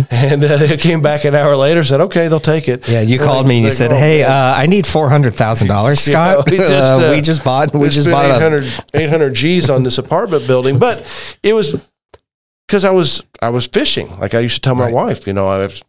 and 0.10 0.44
uh, 0.44 0.56
they 0.56 0.76
came 0.76 1.00
back 1.00 1.24
an 1.24 1.34
hour 1.34 1.56
later, 1.56 1.82
said, 1.84 2.00
"Okay, 2.00 2.28
they'll 2.28 2.40
take 2.40 2.68
it." 2.68 2.88
Yeah, 2.88 3.00
you 3.00 3.18
They're 3.18 3.26
called 3.26 3.46
me 3.46 3.56
and 3.58 3.64
you 3.66 3.70
said, 3.72 3.92
"Oh, 3.92 3.96
"Hey, 3.96 4.22
uh, 4.22 4.32
I 4.32 4.66
need 4.66 4.86
four 4.86 5.08
hundred 5.10 5.34
thousand 5.34 5.68
dollars, 5.68 6.06
You 6.06 6.14
know, 6.14 6.42
Scott. 6.42 6.50
we 6.50 6.56
just, 6.58 6.70
uh, 6.72 7.06
uh, 7.08 7.10
we 7.10 7.20
just 7.20 7.44
bought 7.44 7.74
we 7.74 7.88
just 7.88 8.10
bought 8.10 8.26
a 8.30 8.36
800, 8.36 8.64
800 8.94 9.34
G's 9.34 9.68
on 9.70 9.82
this 9.82 9.98
apartment 9.98 10.46
building, 10.46 10.78
but 10.78 11.04
it 11.42 11.52
was 11.52 11.76
because 12.66 12.84
I 12.84 12.90
was 12.90 13.22
I 13.40 13.50
was 13.50 13.66
fishing. 13.66 14.18
Like 14.18 14.34
I 14.34 14.40
used 14.40 14.54
to 14.56 14.60
tell 14.60 14.74
my 14.74 14.84
Right. 14.86 14.94
wife, 14.94 15.26
you 15.26 15.32
know, 15.32 15.46
I 15.48 15.58
was 15.66 15.82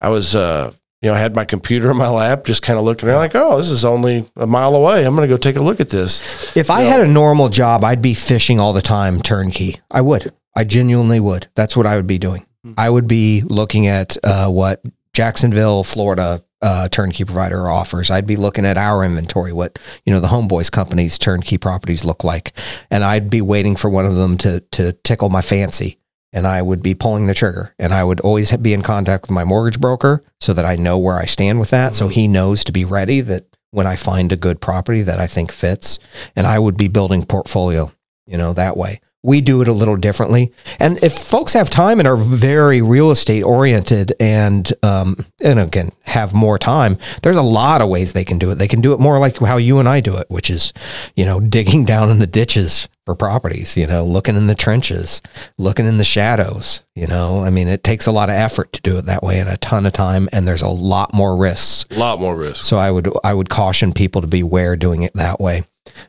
I 0.00 0.08
was 0.10 0.34
uh, 0.34 0.72
you 1.02 1.08
know 1.10 1.14
I 1.14 1.18
had 1.18 1.34
my 1.34 1.44
computer 1.44 1.90
in 1.90 1.96
my 1.96 2.08
lap, 2.08 2.44
just 2.44 2.62
kind 2.62 2.78
of 2.78 2.84
looking 2.84 3.08
around, 3.08 3.18
like, 3.18 3.34
oh, 3.34 3.56
this 3.58 3.70
is 3.70 3.84
only 3.84 4.28
a 4.36 4.46
mile 4.46 4.74
away. 4.74 5.04
I'm 5.04 5.16
going 5.16 5.28
to 5.28 5.32
go 5.34 5.38
take 5.38 5.56
a 5.56 5.62
look 5.62 5.80
at 5.80 5.88
this. 5.90 6.56
If 6.56 6.70
I 6.70 6.82
you 6.82 6.88
had 6.88 7.00
a 7.00 7.08
normal 7.08 7.48
job, 7.48 7.82
I'd 7.82 8.02
be 8.02 8.14
fishing 8.14 8.60
all 8.60 8.72
the 8.72 8.82
time, 8.82 9.20
turnkey. 9.22 9.80
I 9.90 10.00
would. 10.02 10.32
I 10.54 10.64
genuinely 10.64 11.20
would. 11.20 11.48
That's 11.54 11.76
what 11.76 11.84
I 11.86 11.96
would 11.96 12.06
be 12.06 12.18
doing. 12.18 12.46
Hmm. 12.66 12.72
I 12.76 12.90
would 12.90 13.06
be 13.06 13.42
looking 13.42 13.86
at 13.86 14.16
uh, 14.24 14.48
what 14.48 14.82
Jacksonville, 15.12 15.84
Florida 15.84 16.42
uh, 16.62 16.88
turnkey 16.88 17.24
provider 17.24 17.68
offers. 17.68 18.10
I'd 18.10 18.26
be 18.26 18.36
looking 18.36 18.64
at 18.66 18.76
our 18.76 19.04
inventory, 19.04 19.52
what 19.52 19.78
you 20.04 20.12
know 20.12 20.20
the 20.20 20.28
Homeboys 20.28 20.70
company's 20.72 21.18
turnkey 21.18 21.58
properties 21.58 22.04
look 22.04 22.24
like, 22.24 22.52
and 22.90 23.04
I'd 23.04 23.30
be 23.30 23.40
waiting 23.40 23.76
for 23.76 23.88
one 23.88 24.06
of 24.06 24.16
them 24.16 24.36
to 24.38 24.60
to 24.72 24.92
tickle 24.92 25.28
my 25.28 25.42
fancy. 25.42 25.98
And 26.32 26.46
I 26.46 26.60
would 26.60 26.82
be 26.82 26.94
pulling 26.94 27.28
the 27.28 27.34
trigger, 27.34 27.74
and 27.78 27.94
I 27.94 28.04
would 28.04 28.20
always 28.20 28.54
be 28.58 28.74
in 28.74 28.82
contact 28.82 29.22
with 29.22 29.30
my 29.30 29.44
mortgage 29.44 29.80
broker 29.80 30.22
so 30.40 30.52
that 30.52 30.66
I 30.66 30.74
know 30.76 30.98
where 30.98 31.16
I 31.16 31.24
stand 31.24 31.60
with 31.60 31.70
that. 31.70 31.94
So 31.94 32.08
he 32.08 32.28
knows 32.28 32.64
to 32.64 32.72
be 32.72 32.84
ready 32.84 33.22
that 33.22 33.46
when 33.70 33.86
I 33.86 33.96
find 33.96 34.32
a 34.32 34.36
good 34.36 34.60
property 34.60 35.02
that 35.02 35.20
I 35.20 35.28
think 35.28 35.52
fits, 35.52 35.98
and 36.34 36.46
I 36.46 36.58
would 36.58 36.76
be 36.76 36.88
building 36.88 37.24
portfolio, 37.24 37.90
you 38.26 38.36
know, 38.36 38.52
that 38.52 38.76
way. 38.76 39.00
We 39.22 39.40
do 39.40 39.60
it 39.60 39.68
a 39.68 39.72
little 39.72 39.96
differently. 39.96 40.52
And 40.78 41.02
if 41.02 41.12
folks 41.12 41.52
have 41.54 41.68
time 41.68 41.98
and 41.98 42.06
are 42.06 42.16
very 42.16 42.80
real 42.80 43.10
estate 43.10 43.42
oriented 43.42 44.14
and, 44.20 44.72
um, 44.82 45.26
and 45.40 45.58
again, 45.58 45.90
have 46.02 46.32
more 46.32 46.58
time, 46.58 46.98
there's 47.22 47.36
a 47.36 47.42
lot 47.42 47.80
of 47.80 47.88
ways 47.88 48.12
they 48.12 48.24
can 48.24 48.38
do 48.38 48.50
it. 48.50 48.56
They 48.56 48.68
can 48.68 48.80
do 48.80 48.92
it 48.92 49.00
more 49.00 49.18
like 49.18 49.38
how 49.38 49.56
you 49.56 49.78
and 49.78 49.88
I 49.88 50.00
do 50.00 50.16
it, 50.16 50.30
which 50.30 50.50
is, 50.50 50.72
you 51.16 51.24
know, 51.24 51.40
digging 51.40 51.84
down 51.86 52.10
in 52.10 52.18
the 52.18 52.26
ditches 52.26 52.88
for 53.06 53.14
properties, 53.14 53.76
you 53.76 53.86
know, 53.86 54.04
looking 54.04 54.34
in 54.36 54.48
the 54.48 54.54
trenches, 54.56 55.22
looking 55.58 55.86
in 55.86 55.96
the 55.96 56.04
shadows, 56.04 56.82
you 56.96 57.06
know, 57.06 57.38
I 57.38 57.50
mean, 57.50 57.68
it 57.68 57.84
takes 57.84 58.06
a 58.06 58.12
lot 58.12 58.28
of 58.28 58.34
effort 58.34 58.72
to 58.72 58.82
do 58.82 58.98
it 58.98 59.06
that 59.06 59.22
way 59.22 59.38
and 59.38 59.48
a 59.48 59.56
ton 59.56 59.86
of 59.86 59.92
time. 59.92 60.28
And 60.32 60.46
there's 60.46 60.60
a 60.62 60.68
lot 60.68 61.14
more 61.14 61.36
risks 61.36 61.86
A 61.96 61.98
lot 62.00 62.20
more 62.20 62.36
risks. 62.36 62.66
so 62.66 62.76
I 62.78 62.90
would 62.90 63.08
I 63.24 63.32
would 63.32 63.48
caution 63.48 63.92
people 63.92 64.20
to 64.22 64.26
beware 64.26 64.74
doing 64.76 65.02
it 65.02 65.14
that 65.14 65.40
way. 65.40 65.64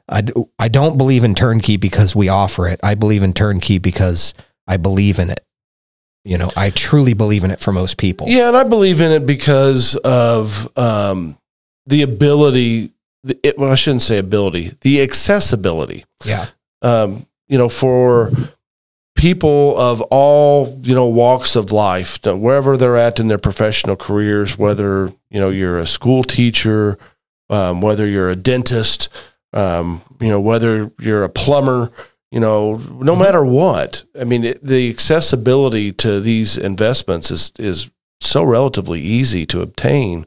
I, 0.09 0.21
d- 0.21 0.33
I 0.57 0.69
don't 0.69 0.97
believe 0.97 1.23
in 1.23 1.35
turnkey 1.35 1.77
because 1.77 2.15
we 2.15 2.29
offer 2.29 2.67
it. 2.67 2.79
I 2.81 2.95
believe 2.95 3.21
in 3.21 3.31
turnkey 3.31 3.77
because 3.77 4.33
I 4.67 4.77
believe 4.77 5.19
in 5.19 5.29
it. 5.29 5.39
You 6.25 6.39
know, 6.39 6.49
I 6.57 6.71
truly 6.71 7.13
believe 7.13 7.43
in 7.43 7.51
it 7.51 7.59
for 7.61 7.71
most 7.71 7.97
people. 7.97 8.27
Yeah, 8.27 8.47
and 8.47 8.57
I 8.57 8.63
believe 8.63 8.99
in 9.01 9.11
it 9.11 9.25
because 9.27 9.95
of 9.97 10.67
um, 10.77 11.37
the 11.85 12.01
ability. 12.01 12.91
The, 13.23 13.39
it, 13.47 13.57
well, 13.59 13.71
I 13.71 13.75
shouldn't 13.75 14.01
say 14.01 14.17
ability. 14.17 14.73
The 14.81 15.01
accessibility. 15.03 16.05
Yeah. 16.25 16.47
Um, 16.81 17.25
you 17.47 17.57
know, 17.57 17.69
for 17.69 18.31
people 19.15 19.77
of 19.79 19.99
all 20.03 20.79
you 20.83 20.93
know 20.93 21.07
walks 21.07 21.55
of 21.55 21.71
life, 21.71 22.19
wherever 22.25 22.77
they're 22.77 22.97
at 22.97 23.19
in 23.19 23.27
their 23.27 23.37
professional 23.37 23.95
careers, 23.95 24.57
whether 24.57 25.07
you 25.29 25.39
know 25.39 25.49
you're 25.49 25.79
a 25.79 25.87
school 25.87 26.23
teacher, 26.23 26.97
um, 27.49 27.81
whether 27.81 28.05
you're 28.07 28.29
a 28.29 28.35
dentist, 28.35 29.09
um, 29.53 30.01
you 30.19 30.29
know, 30.29 30.39
whether 30.39 30.91
you're 30.99 31.23
a 31.23 31.29
plumber, 31.29 31.91
you 32.31 32.39
know, 32.39 32.75
no 32.75 33.15
matter 33.15 33.43
what. 33.43 34.03
I 34.19 34.23
mean, 34.23 34.43
it, 34.43 34.63
the 34.63 34.89
accessibility 34.89 35.91
to 35.93 36.19
these 36.19 36.57
investments 36.57 37.31
is 37.31 37.51
is 37.57 37.89
so 38.19 38.43
relatively 38.43 38.99
easy 39.01 39.45
to 39.47 39.61
obtain. 39.61 40.25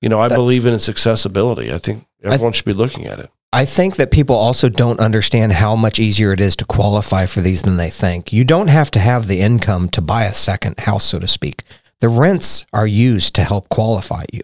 You 0.00 0.08
know, 0.08 0.18
I 0.20 0.28
That- 0.28 0.36
believe 0.36 0.66
in 0.66 0.74
its 0.74 0.88
accessibility. 0.88 1.72
I 1.72 1.78
think 1.78 2.06
everyone 2.24 2.52
should 2.52 2.64
be 2.64 2.72
looking 2.72 3.06
at 3.06 3.18
it. 3.20 3.30
I 3.54 3.66
think 3.66 3.96
that 3.96 4.10
people 4.10 4.34
also 4.34 4.70
don't 4.70 4.98
understand 4.98 5.52
how 5.52 5.76
much 5.76 5.98
easier 5.98 6.32
it 6.32 6.40
is 6.40 6.56
to 6.56 6.64
qualify 6.64 7.26
for 7.26 7.42
these 7.42 7.62
than 7.62 7.76
they 7.76 7.90
think. 7.90 8.32
You 8.32 8.44
don't 8.44 8.68
have 8.68 8.90
to 8.92 8.98
have 8.98 9.26
the 9.26 9.42
income 9.42 9.90
to 9.90 10.00
buy 10.00 10.24
a 10.24 10.32
second 10.32 10.80
house, 10.80 11.04
so 11.04 11.18
to 11.18 11.28
speak. 11.28 11.62
The 12.00 12.08
rents 12.08 12.64
are 12.72 12.86
used 12.86 13.34
to 13.34 13.44
help 13.44 13.68
qualify 13.68 14.24
you. 14.32 14.40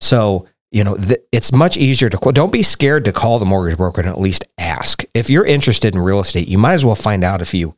So, 0.00 0.46
you 0.70 0.84
know, 0.84 0.96
th- 0.96 1.20
it's 1.32 1.50
much 1.50 1.76
easier 1.76 2.08
to, 2.08 2.16
qu- 2.16 2.32
don't 2.32 2.52
be 2.52 2.62
scared 2.62 3.04
to 3.06 3.12
call 3.12 3.40
the 3.40 3.44
mortgage 3.44 3.78
broker 3.78 4.00
and 4.00 4.08
at 4.08 4.20
least 4.20 4.44
ask. 4.58 5.04
If 5.12 5.28
you're 5.28 5.44
interested 5.44 5.94
in 5.94 6.00
real 6.00 6.20
estate, 6.20 6.46
you 6.46 6.58
might 6.58 6.74
as 6.74 6.84
well 6.84 6.94
find 6.94 7.24
out 7.24 7.42
if 7.42 7.52
you, 7.52 7.74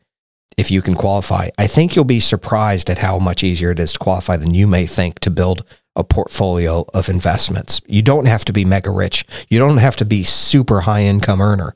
if 0.59 0.71
you 0.71 0.83
can 0.83 0.95
qualify. 0.95 1.49
I 1.57 1.67
think 1.67 1.97
you'll 1.97 2.05
be 2.05 2.21
surprised 2.21 2.91
at 2.91 2.99
how 2.99 3.19
much 3.19 3.43
easier 3.43 3.71
it 3.71 3.79
is 3.79 3.95
to 3.95 3.99
qualify 3.99 4.37
than 4.37 4.53
you 4.53 4.67
may 4.67 4.87
think 4.87 5.19
to 5.21 5.31
build 5.31 5.65
a 5.99 6.05
portfolio 6.05 6.87
of 6.95 7.09
investments. 7.11 7.83
You 7.87 8.01
don't 8.01 8.27
have 8.27 8.45
to 8.47 8.53
be 8.53 8.65
mega 8.65 8.91
rich. 8.91 9.25
You 9.49 9.59
don't 9.59 9.77
have 9.79 9.97
to 9.97 10.05
be 10.07 10.23
super 10.25 10.81
high 10.83 11.03
income 11.03 11.43
earner. 11.43 11.75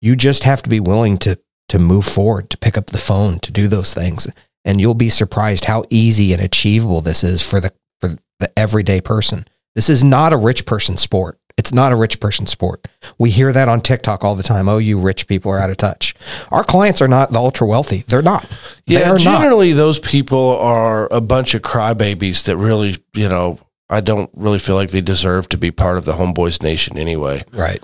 You 0.00 0.16
just 0.16 0.44
have 0.44 0.62
to 0.62 0.70
be 0.70 0.80
willing 0.80 1.18
to 1.18 1.38
to 1.70 1.78
move 1.78 2.04
forward, 2.04 2.50
to 2.50 2.58
pick 2.58 2.76
up 2.78 2.86
the 2.86 2.98
phone, 2.98 3.38
to 3.40 3.50
do 3.50 3.68
those 3.68 3.92
things. 3.94 4.28
And 4.66 4.80
you'll 4.80 4.94
be 4.94 5.08
surprised 5.08 5.64
how 5.64 5.84
easy 5.90 6.32
and 6.32 6.40
achievable 6.42 7.00
this 7.00 7.24
is 7.24 7.44
for 7.46 7.58
the 7.60 7.72
for 8.00 8.10
the 8.38 8.58
everyday 8.58 9.00
person. 9.00 9.46
This 9.74 9.88
is 9.90 10.04
not 10.04 10.32
a 10.32 10.36
rich 10.36 10.66
person 10.66 10.96
sport. 10.96 11.38
It's 11.56 11.72
not 11.72 11.92
a 11.92 11.96
rich 11.96 12.18
person 12.20 12.46
sport. 12.46 12.86
We 13.16 13.30
hear 13.30 13.52
that 13.52 13.68
on 13.68 13.80
TikTok 13.80 14.24
all 14.24 14.34
the 14.34 14.42
time. 14.42 14.68
Oh, 14.68 14.78
you 14.78 14.98
rich 14.98 15.26
people 15.28 15.52
are 15.52 15.58
out 15.60 15.70
of 15.70 15.76
touch. 15.76 16.14
Our 16.50 16.64
clients 16.64 17.00
are 17.00 17.08
not 17.08 17.30
the 17.32 17.38
ultra 17.38 17.66
wealthy. 17.66 17.98
They're 17.98 18.22
not. 18.22 18.46
Yeah, 18.86 19.00
They're 19.00 19.12
not. 19.12 19.20
generally 19.20 19.72
those 19.72 20.00
people 20.00 20.58
are 20.58 21.10
a 21.12 21.20
bunch 21.20 21.54
of 21.54 21.62
crybabies 21.62 22.44
that 22.44 22.56
really, 22.56 22.96
you 23.14 23.28
know, 23.28 23.58
I 23.90 24.00
don't 24.00 24.30
really 24.34 24.58
feel 24.58 24.76
like 24.76 24.90
they 24.90 25.00
deserve 25.00 25.48
to 25.50 25.58
be 25.58 25.70
part 25.70 25.98
of 25.98 26.04
the 26.04 26.12
Homeboys 26.14 26.62
Nation 26.62 26.96
anyway 26.98 27.44
Right. 27.52 27.82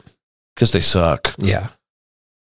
because 0.55 0.73
they 0.73 0.81
suck 0.81 1.35
Yeah. 1.39 1.69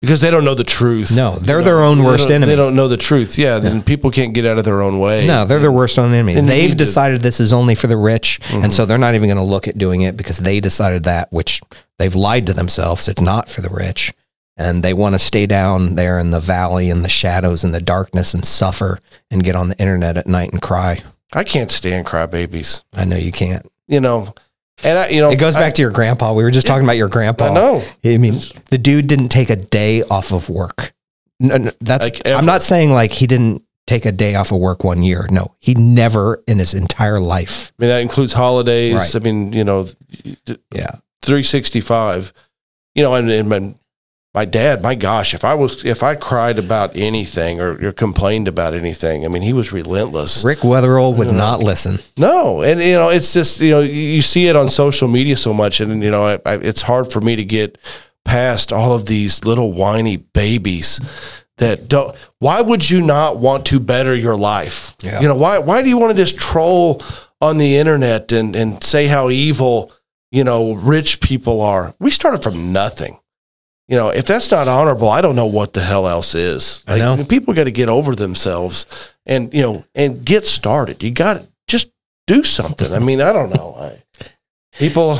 because 0.01 0.21
they 0.21 0.31
don't 0.31 0.45
know 0.45 0.55
the 0.55 0.63
truth. 0.63 1.11
No, 1.13 1.35
they're 1.35 1.57
You 1.59 1.65
know, 1.65 1.65
their 1.65 1.83
own 1.83 2.03
worst 2.03 2.29
enemy. 2.31 2.49
They 2.51 2.55
don't 2.55 2.75
know 2.75 2.87
the 2.87 2.95
truth. 2.97 3.37
Yeah, 3.37 3.59
then 3.59 3.81
people 3.83 4.11
can't 4.11 4.33
get 4.33 4.45
out 4.45 4.57
of 4.57 4.63
their 4.65 4.81
own 4.81 4.97
way. 4.99 5.27
No, 5.27 5.43
they're 5.45 5.59
their 5.59 5.71
worst 5.73 5.99
own 5.99 6.13
enemy. 6.13 6.35
And 6.35 6.47
They've 6.47 6.63
need 6.69 6.71
to- 6.71 6.85
decided 6.85 7.21
this 7.21 7.39
is 7.41 7.51
only 7.51 7.75
for 7.75 7.87
the 7.87 7.97
rich, 7.97 8.39
Mhm. 8.49 8.63
and 8.63 8.73
so 8.73 8.85
they're 8.85 8.97
not 8.97 9.13
even 9.15 9.27
going 9.27 9.37
to 9.37 9.43
look 9.43 9.67
at 9.67 9.77
doing 9.77 10.01
it 10.01 10.15
because 10.15 10.37
they 10.37 10.59
decided 10.61 11.03
that, 11.03 11.27
which 11.31 11.61
they've 11.97 12.15
lied 12.15 12.45
to 12.45 12.53
themselves. 12.53 13.07
It's 13.09 13.21
not 13.21 13.49
for 13.49 13.59
the 13.61 13.69
rich, 13.69 14.13
and 14.55 14.83
they 14.83 14.93
want 14.93 15.15
to 15.15 15.19
stay 15.19 15.45
down 15.45 15.95
there 15.95 16.17
in 16.17 16.31
the 16.31 16.39
valley, 16.39 16.89
in 16.89 17.01
the 17.01 17.09
shadows, 17.09 17.65
in 17.65 17.71
the 17.73 17.81
darkness, 17.81 18.33
and 18.33 18.45
suffer 18.45 18.99
and 19.29 19.43
get 19.43 19.55
on 19.57 19.67
the 19.67 19.77
internet 19.77 20.15
at 20.15 20.27
night 20.27 20.53
and 20.53 20.61
cry. 20.61 21.01
I 21.33 21.43
can't 21.43 21.71
stand 21.71 22.05
crybabies. 22.07 22.83
I 22.93 23.05
know 23.05 23.15
you 23.15 23.31
can't. 23.31 23.65
You 23.87 23.99
know, 24.01 24.33
and 24.83 24.97
I, 24.97 25.09
you 25.09 25.19
know, 25.21 25.29
It 25.29 25.39
goes 25.39 25.55
I- 25.55 25.61
back 25.61 25.73
to 25.75 25.81
your 25.81 25.91
grandpa. 25.91 26.33
We 26.33 26.43
were 26.43 26.51
just 26.51 26.67
talking 26.67 26.83
about 26.83 26.97
your 26.97 27.07
grandpa. 27.09 27.49
I 27.49 27.53
know. 27.53 27.83
I 28.05 28.17
mean, 28.17 28.35
the 28.69 28.77
dude 28.77 29.07
didn't 29.07 29.29
take 29.29 29.49
a 29.49 29.55
day 29.55 30.03
off 30.03 30.31
of 30.31 30.49
work. 30.49 30.93
No, 31.39 31.57
no, 31.57 31.71
that's. 31.81 32.03
Like. 32.05 32.21
I'm 32.27 32.45
not 32.45 32.63
saying 32.63 32.91
like 32.91 33.11
he 33.11 33.25
didn't 33.27 33.63
take 33.87 34.05
a 34.05 34.11
day 34.11 34.35
off 34.35 34.51
of 34.51 34.59
work 34.59 34.83
one 34.83 35.01
year. 35.03 35.27
No, 35.31 35.55
he 35.59 35.73
never 35.73 36.43
in 36.47 36.59
his 36.59 36.73
entire 36.73 37.19
life. 37.19 37.71
I 37.79 37.83
mean, 37.83 37.89
that 37.89 37.99
includes 38.01 38.33
holidays. 38.33 38.95
Right. 38.95 39.15
I 39.15 39.19
mean, 39.19 39.53
you 39.53 39.63
know, 39.63 39.87
Yeah. 40.73 40.95
365 41.21 42.31
you 42.95 43.03
know 43.03 43.13
and, 43.13 43.29
and 43.29 43.78
my, 44.33 44.45
dad 44.45 44.81
my 44.81 44.95
gosh 44.95 45.33
if 45.33 45.43
i 45.43 45.53
was 45.53 45.83
if 45.83 46.03
i 46.03 46.15
cried 46.15 46.59
about 46.59 46.95
anything 46.95 47.59
or, 47.59 47.87
or 47.87 47.91
complained 47.91 48.47
about 48.47 48.73
anything 48.73 49.25
i 49.25 49.27
mean 49.27 49.41
he 49.41 49.53
was 49.53 49.71
relentless. 49.71 50.45
Rick 50.45 50.59
Weatherall 50.59 51.15
would 51.17 51.27
mm-hmm. 51.27 51.37
not 51.37 51.59
listen. 51.61 51.99
no 52.17 52.61
and 52.61 52.79
you 52.79 52.93
know 52.93 53.09
it's 53.09 53.33
just 53.33 53.59
you 53.59 53.71
know 53.71 53.81
you, 53.81 53.91
you 53.91 54.21
see 54.21 54.47
it 54.47 54.55
on 54.55 54.69
social 54.69 55.07
media 55.07 55.35
so 55.35 55.53
much 55.53 55.81
and 55.81 56.03
you 56.03 56.11
know 56.11 56.23
I, 56.23 56.33
I, 56.45 56.53
it's 56.55 56.83
hard 56.83 57.11
for 57.11 57.21
me 57.21 57.35
to 57.35 57.43
get 57.43 57.77
past 58.25 58.71
all 58.71 58.93
of 58.93 59.05
these 59.05 59.43
little 59.43 59.73
whiny 59.73 60.17
babies 60.17 60.99
that 61.59 61.87
don't 61.87 62.15
why 62.39 62.61
would 62.61 62.89
you 62.89 63.01
not 63.01 63.37
want 63.37 63.65
to 63.67 63.79
better 63.79 64.15
your 64.15 64.35
life? 64.35 64.95
Yeah. 65.01 65.21
you 65.21 65.27
know 65.27 65.35
why 65.35 65.59
why 65.59 65.81
do 65.81 65.89
you 65.89 65.97
want 65.97 66.15
to 66.15 66.23
just 66.23 66.37
troll 66.37 67.01
on 67.41 67.57
the 67.57 67.77
internet 67.77 68.31
and 68.31 68.55
and 68.55 68.83
say 68.83 69.07
how 69.07 69.29
evil 69.29 69.91
you 70.31 70.43
know 70.43 70.73
rich 70.73 71.21
people 71.21 71.61
are? 71.61 71.93
We 71.99 72.11
started 72.11 72.43
from 72.43 72.73
nothing 72.73 73.17
you 73.89 73.97
know 73.97 74.09
if 74.09 74.25
that's 74.25 74.51
not 74.51 74.67
honorable 74.67 75.09
i 75.09 75.19
don't 75.19 75.35
know 75.35 75.45
what 75.45 75.73
the 75.73 75.81
hell 75.81 76.07
else 76.07 76.35
is 76.35 76.83
I 76.87 76.99
know. 76.99 77.25
people 77.25 77.53
got 77.53 77.65
to 77.65 77.71
get 77.71 77.89
over 77.89 78.15
themselves 78.15 78.85
and 79.25 79.53
you 79.53 79.61
know 79.61 79.85
and 79.93 80.23
get 80.23 80.47
started 80.47 81.03
you 81.03 81.11
got 81.11 81.33
to 81.33 81.47
just 81.67 81.89
do 82.27 82.43
something 82.43 82.93
i 82.93 82.99
mean 82.99 83.19
i 83.19 83.33
don't 83.33 83.53
know 83.53 83.75
I, 83.77 84.25
people 84.77 85.19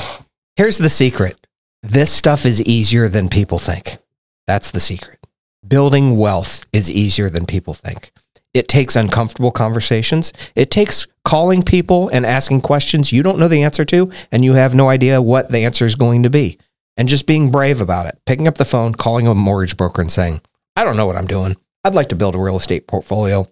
Here's 0.59 0.77
the 0.77 0.89
secret 0.89 1.47
this 1.83 2.11
stuff 2.11 2.45
is 2.45 2.61
easier 2.61 3.07
than 3.07 3.29
people 3.29 3.59
think. 3.59 3.97
That's 4.45 4.71
the 4.71 4.81
secret. 4.81 5.25
Building 5.65 6.17
wealth 6.17 6.65
is 6.73 6.91
easier 6.91 7.29
than 7.29 7.45
people 7.45 7.73
think. 7.73 8.11
It 8.53 8.67
takes 8.67 8.97
uncomfortable 8.97 9.51
conversations. 9.51 10.33
It 10.55 10.69
takes 10.69 11.07
calling 11.23 11.61
people 11.61 12.09
and 12.09 12.25
asking 12.25 12.59
questions 12.59 13.13
you 13.13 13.23
don't 13.23 13.39
know 13.39 13.47
the 13.47 13.63
answer 13.63 13.85
to, 13.85 14.11
and 14.33 14.43
you 14.43 14.55
have 14.55 14.75
no 14.75 14.89
idea 14.89 15.21
what 15.21 15.49
the 15.49 15.59
answer 15.59 15.85
is 15.85 15.95
going 15.95 16.23
to 16.23 16.29
be. 16.29 16.57
And 16.99 17.07
just 17.07 17.25
being 17.25 17.49
brave 17.49 17.79
about 17.79 18.07
it. 18.07 18.19
Picking 18.25 18.45
up 18.45 18.55
the 18.55 18.65
phone, 18.65 18.93
calling 18.93 19.25
a 19.25 19.33
mortgage 19.33 19.77
broker, 19.77 20.01
and 20.01 20.11
saying, 20.11 20.41
I 20.75 20.83
don't 20.83 20.97
know 20.97 21.05
what 21.05 21.15
I'm 21.15 21.27
doing. 21.27 21.55
I'd 21.85 21.93
like 21.93 22.09
to 22.09 22.15
build 22.15 22.35
a 22.35 22.39
real 22.39 22.57
estate 22.57 22.87
portfolio. 22.87 23.47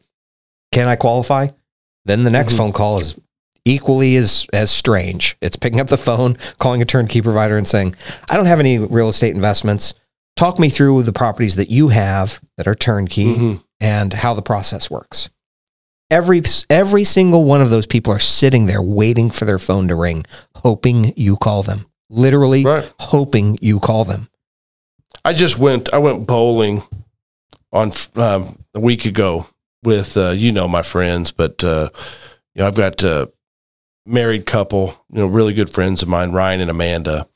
Can 0.73 0.89
I 0.89 0.97
qualify? 0.97 1.47
Then 2.03 2.23
the 2.23 2.29
next 2.29 2.53
Mhm. 2.53 2.57
phone 2.57 2.73
call 2.73 2.99
is 2.99 3.17
equally 3.63 4.17
as 4.17 4.47
as 4.51 4.69
strange. 4.69 5.37
It's 5.41 5.55
picking 5.55 5.79
up 5.79 5.87
the 5.87 5.97
phone, 5.97 6.35
calling 6.59 6.81
a 6.81 6.85
turnkey 6.85 7.21
provider 7.21 7.57
and 7.57 7.65
saying, 7.65 7.95
"I 8.29 8.35
don't 8.35 8.45
have 8.47 8.59
any 8.59 8.77
real 8.77 9.07
estate 9.09 9.33
investments. 9.33 9.93
Talk 10.35 10.59
me 10.59 10.69
through 10.69 11.03
the 11.03 11.13
properties 11.13 11.55
that 11.55 11.69
you 11.69 11.87
have 11.87 12.41
that 12.57 12.67
are 12.67 12.75
turnkey 12.75 13.33
Mhm. 13.35 13.63
and 13.79 14.13
how 14.13 14.33
the 14.33 14.41
process 14.41 14.89
works." 14.89 15.29
Every 16.11 16.43
every 16.69 17.05
single 17.05 17.45
one 17.45 17.61
of 17.61 17.69
those 17.69 17.85
people 17.85 18.11
are 18.11 18.19
sitting 18.19 18.65
there 18.65 18.81
waiting 18.81 19.29
for 19.29 19.45
their 19.45 19.59
phone 19.59 19.87
to 19.87 19.95
ring, 19.95 20.25
hoping 20.55 21.13
you 21.15 21.37
call 21.37 21.63
them. 21.63 21.85
Literally 22.09 22.63
right 22.63 22.93
hoping 22.99 23.57
you 23.61 23.79
call 23.79 24.05
them. 24.05 24.29
I 25.25 25.33
just 25.33 25.57
went. 25.59 25.93
I 25.93 25.97
went 25.97 26.25
bowling 26.25 26.83
on 27.73 27.91
um, 28.15 28.63
a 28.73 28.79
week 28.79 29.05
ago 29.05 29.47
with 29.83 30.15
uh, 30.15 30.29
you 30.29 30.51
know 30.51 30.67
my 30.67 30.81
friends, 30.81 31.31
but 31.31 31.63
uh, 31.63 31.89
you 32.55 32.61
know 32.61 32.67
I've 32.67 32.75
got 32.75 33.03
a 33.03 33.31
married 34.07 34.45
couple, 34.45 34.95
you 35.11 35.19
know, 35.19 35.27
really 35.27 35.53
good 35.53 35.69
friends 35.69 36.01
of 36.01 36.07
mine, 36.07 36.31
Ryan 36.31 36.61
and 36.61 36.71
Amanda. 36.71 37.27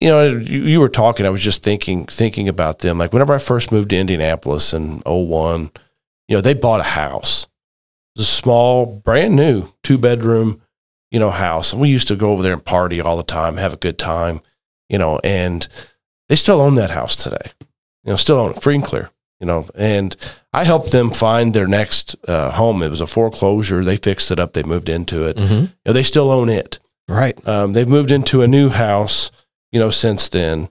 You 0.00 0.08
know, 0.10 0.26
you, 0.26 0.62
you 0.62 0.80
were 0.80 0.88
talking. 0.88 1.24
I 1.26 1.30
was 1.30 1.42
just 1.42 1.62
thinking 1.62 2.06
thinking 2.06 2.48
about 2.48 2.80
them. 2.80 2.98
Like 2.98 3.12
whenever 3.12 3.32
I 3.32 3.38
first 3.38 3.72
moved 3.72 3.90
to 3.90 3.96
Indianapolis 3.96 4.72
in 4.72 5.00
01, 5.06 5.70
you 6.28 6.36
know, 6.36 6.40
they 6.40 6.54
bought 6.54 6.80
a 6.80 6.84
house. 6.84 7.44
It 8.14 8.20
was 8.20 8.28
a 8.28 8.30
small, 8.30 9.00
brand 9.04 9.34
new 9.34 9.68
two 9.82 9.98
bedroom, 9.98 10.60
you 11.10 11.18
know, 11.18 11.30
house, 11.30 11.72
and 11.72 11.80
we 11.80 11.88
used 11.88 12.08
to 12.08 12.16
go 12.16 12.32
over 12.32 12.42
there 12.42 12.52
and 12.52 12.64
party 12.64 13.00
all 13.00 13.16
the 13.16 13.22
time, 13.22 13.56
have 13.56 13.72
a 13.72 13.78
good 13.78 13.98
time, 13.98 14.40
you 14.88 14.98
know, 14.98 15.20
and 15.24 15.68
they 16.28 16.36
still 16.36 16.60
own 16.60 16.74
that 16.74 16.90
house 16.90 17.16
today. 17.16 17.52
You 18.04 18.12
know, 18.12 18.16
still 18.16 18.38
own 18.38 18.52
it, 18.52 18.62
free 18.62 18.74
and 18.74 18.84
clear. 18.84 19.10
You 19.40 19.46
know, 19.46 19.68
and 19.76 20.16
I 20.52 20.64
helped 20.64 20.90
them 20.90 21.10
find 21.10 21.54
their 21.54 21.68
next 21.68 22.16
uh, 22.26 22.50
home. 22.50 22.82
It 22.82 22.90
was 22.90 23.00
a 23.00 23.06
foreclosure. 23.06 23.84
They 23.84 23.96
fixed 23.96 24.30
it 24.30 24.40
up. 24.40 24.52
They 24.52 24.64
moved 24.64 24.88
into 24.88 25.26
it. 25.26 25.36
Mm-hmm. 25.36 25.54
You 25.54 25.70
know, 25.86 25.92
they 25.92 26.02
still 26.02 26.30
own 26.30 26.48
it. 26.48 26.80
Right. 27.06 27.46
Um, 27.46 27.72
they've 27.72 27.88
moved 27.88 28.10
into 28.10 28.42
a 28.42 28.48
new 28.48 28.68
house. 28.68 29.30
You 29.70 29.78
know, 29.78 29.90
since 29.90 30.28
then, 30.28 30.68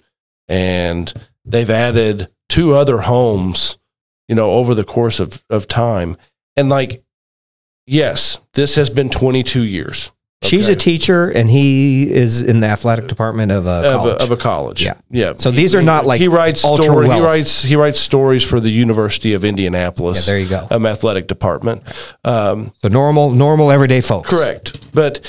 and 0.49 1.13
they've 1.45 1.69
added 1.69 2.29
two 2.49 2.73
other 2.73 2.99
homes. 2.99 3.77
You 4.27 4.35
know, 4.35 4.51
over 4.51 4.75
the 4.75 4.83
course 4.83 5.21
of 5.21 5.43
of 5.49 5.67
time, 5.67 6.17
and 6.57 6.67
like, 6.67 7.03
yes, 7.85 8.41
this 8.53 8.75
has 8.75 8.89
been 8.89 9.09
22 9.09 9.61
years. 9.61 10.11
She's 10.43 10.69
a 10.69 10.75
teacher 10.75 11.29
and 11.29 11.49
he 11.49 12.09
is 12.13 12.41
in 12.43 12.59
the 12.59 12.67
athletic 12.67 13.07
department 13.07 13.51
of 13.51 13.65
a 13.65 13.69
of 13.69 13.95
college. 13.95 14.21
a, 14.21 14.23
of 14.23 14.31
a 14.31 14.37
college. 14.37 14.83
Yeah. 14.83 14.93
yeah. 15.09 15.33
So 15.33 15.49
these 15.51 15.73
are 15.75 15.81
not 15.81 16.05
like 16.05 16.21
he 16.21 16.27
writes 16.27 16.61
story, 16.61 17.09
He 17.09 17.19
writes 17.19 17.63
he 17.63 17.75
writes 17.75 17.99
stories 17.99 18.43
for 18.43 18.59
the 18.59 18.69
University 18.69 19.33
of 19.33 19.43
yeah, 19.43 19.49
Indianapolis 19.49 20.25
there 20.27 20.37
you 20.39 20.47
go. 20.47 20.67
um, 20.69 20.85
athletic 20.85 21.27
department. 21.27 21.81
Um, 22.23 22.71
So 22.83 22.87
normal, 22.87 23.31
normal 23.31 23.71
everyday 23.71 23.99
folks. 24.01 24.29
correct, 24.29 24.93
but 24.93 25.19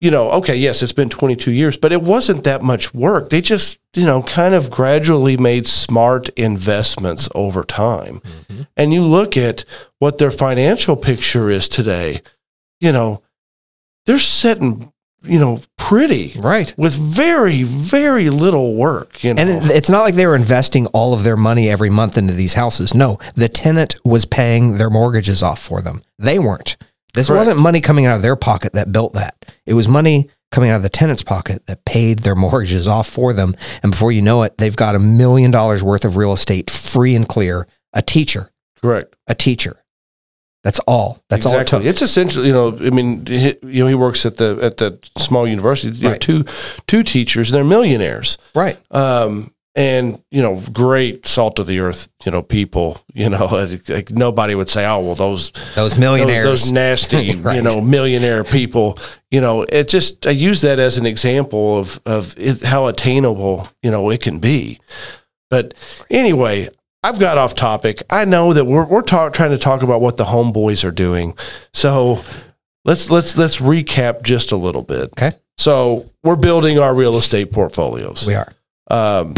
you 0.00 0.10
know, 0.10 0.30
okay, 0.30 0.54
yes, 0.54 0.82
it's 0.82 0.92
been 0.92 1.08
22 1.08 1.50
years, 1.50 1.76
but 1.78 1.90
it 1.90 2.02
wasn't 2.02 2.44
that 2.44 2.62
much 2.62 2.94
work. 2.94 3.30
They 3.30 3.40
just 3.40 3.78
you 3.94 4.04
know 4.06 4.22
kind 4.22 4.54
of 4.54 4.70
gradually 4.70 5.36
made 5.36 5.66
smart 5.66 6.28
investments 6.38 7.28
over 7.34 7.64
time, 7.64 8.20
Mm-hmm. 8.20 8.62
and 8.76 8.92
you 8.92 9.02
look 9.02 9.36
at 9.36 9.64
what 9.98 10.18
their 10.18 10.30
financial 10.30 10.96
picture 10.96 11.50
is 11.50 11.68
today. 11.68 12.22
You 12.80 12.92
know, 12.92 13.22
they're 14.06 14.18
sitting 14.18 14.92
you 15.22 15.38
know 15.40 15.60
pretty 15.76 16.34
Right. 16.38 16.72
with 16.76 16.94
very 16.96 17.62
very 17.64 18.30
little 18.30 18.74
work. 18.74 19.22
You 19.24 19.34
know, 19.34 19.42
And 19.42 19.70
it's 19.70 19.90
not 19.90 20.02
like 20.02 20.14
they 20.14 20.26
were 20.26 20.36
investing 20.36 20.86
all 20.88 21.14
of 21.14 21.24
their 21.24 21.36
money 21.36 21.68
every 21.68 21.90
month 21.90 22.16
into 22.18 22.32
these 22.32 22.54
houses. 22.54 22.94
No, 22.94 23.18
the 23.34 23.48
tenant 23.48 23.96
was 24.04 24.24
paying 24.24 24.78
their 24.78 24.90
mortgages 24.90 25.42
off 25.42 25.60
for 25.60 25.80
them. 25.80 26.02
They 26.18 26.38
weren't. 26.38 26.76
This 27.14 27.28
Correct. 27.28 27.38
wasn't 27.38 27.60
money 27.60 27.80
coming 27.80 28.04
out 28.06 28.16
of 28.16 28.22
their 28.22 28.36
pocket 28.36 28.72
that 28.74 28.92
built 28.92 29.14
that. 29.14 29.34
It 29.64 29.74
was 29.74 29.88
money 29.88 30.28
coming 30.52 30.70
out 30.70 30.76
of 30.76 30.82
the 30.82 30.88
tenant's 30.88 31.22
pocket 31.22 31.66
that 31.66 31.84
paid 31.84 32.20
their 32.20 32.34
mortgages 32.44 32.86
off 32.86 33.08
for 33.08 33.32
them. 33.32 33.56
And 33.82 33.90
before 33.92 34.12
you 34.12 34.22
know 34.22 34.42
it, 34.42 34.58
they've 34.58 34.76
got 34.76 34.94
a 34.94 34.98
million 35.00 35.50
dollars 35.50 35.82
worth 35.82 36.04
of 36.04 36.16
real 36.16 36.32
estate 36.34 36.70
free 36.70 37.14
and 37.16 37.26
clear. 37.28 37.66
A 37.94 38.02
teacher, 38.02 38.50
correct. 38.82 39.16
a 39.26 39.34
teacher. 39.34 39.82
That's 40.66 40.80
all. 40.80 41.22
That's 41.28 41.46
all 41.46 41.58
it 41.60 41.68
took. 41.68 41.84
It's 41.84 42.02
essentially, 42.02 42.48
you 42.48 42.52
know, 42.52 42.76
I 42.76 42.90
mean, 42.90 43.24
he, 43.24 43.54
you 43.62 43.84
know, 43.84 43.86
he 43.86 43.94
works 43.94 44.26
at 44.26 44.36
the 44.36 44.58
at 44.60 44.78
the 44.78 44.98
small 45.16 45.46
university. 45.46 45.96
You 45.96 46.08
know, 46.10 46.18
two 46.18 46.44
two 46.88 47.04
teachers, 47.04 47.50
and 47.50 47.56
they're 47.56 47.62
millionaires. 47.64 48.36
right. 48.52 48.76
Um, 48.90 49.52
and 49.76 50.20
you 50.32 50.42
know, 50.42 50.60
great 50.72 51.24
salt 51.26 51.60
of 51.60 51.66
the 51.68 51.78
earth, 51.78 52.08
you 52.24 52.32
know, 52.32 52.42
people. 52.42 52.98
You 53.14 53.28
know, 53.30 53.46
like, 53.52 53.88
like 53.88 54.10
nobody 54.10 54.56
would 54.56 54.68
say, 54.68 54.84
"Oh, 54.86 54.98
well, 55.00 55.14
those 55.14 55.52
Those 55.52 55.74
those, 55.92 55.98
millionaires. 55.98 56.44
those 56.62 56.72
nasty, 56.72 57.36
Right. 57.36 57.54
you 57.56 57.62
know, 57.62 57.80
millionaire 57.80 58.42
people." 58.42 58.98
You 59.30 59.40
know, 59.40 59.62
it 59.70 59.86
just 59.86 60.26
I 60.26 60.30
use 60.30 60.62
that 60.62 60.80
as 60.80 60.98
an 60.98 61.06
example 61.06 61.78
of 61.78 62.00
of 62.06 62.34
it, 62.38 62.62
how 62.64 62.86
attainable 62.88 63.68
you 63.84 63.90
know 63.92 64.10
it 64.10 64.20
can 64.20 64.40
be. 64.40 64.80
But 65.48 65.74
anyway, 66.10 66.68
I've 67.06 67.20
got 67.20 67.38
off 67.38 67.54
topic. 67.54 68.02
I 68.10 68.24
know 68.24 68.52
that 68.52 68.64
we're 68.64 68.84
we're 68.84 69.02
talk, 69.02 69.32
trying 69.32 69.50
to 69.50 69.58
talk 69.58 69.82
about 69.82 70.00
what 70.00 70.16
the 70.16 70.24
homeboys 70.24 70.84
are 70.84 70.90
doing. 70.90 71.34
So 71.72 72.20
let's 72.84 73.10
let's 73.10 73.36
let's 73.36 73.58
recap 73.58 74.22
just 74.22 74.50
a 74.50 74.56
little 74.56 74.82
bit. 74.82 75.10
Okay. 75.12 75.32
So 75.56 76.10
we're 76.24 76.34
building 76.36 76.78
our 76.80 76.92
real 76.94 77.16
estate 77.16 77.52
portfolios. 77.52 78.26
We 78.26 78.34
are. 78.34 78.52
Um, 78.90 79.34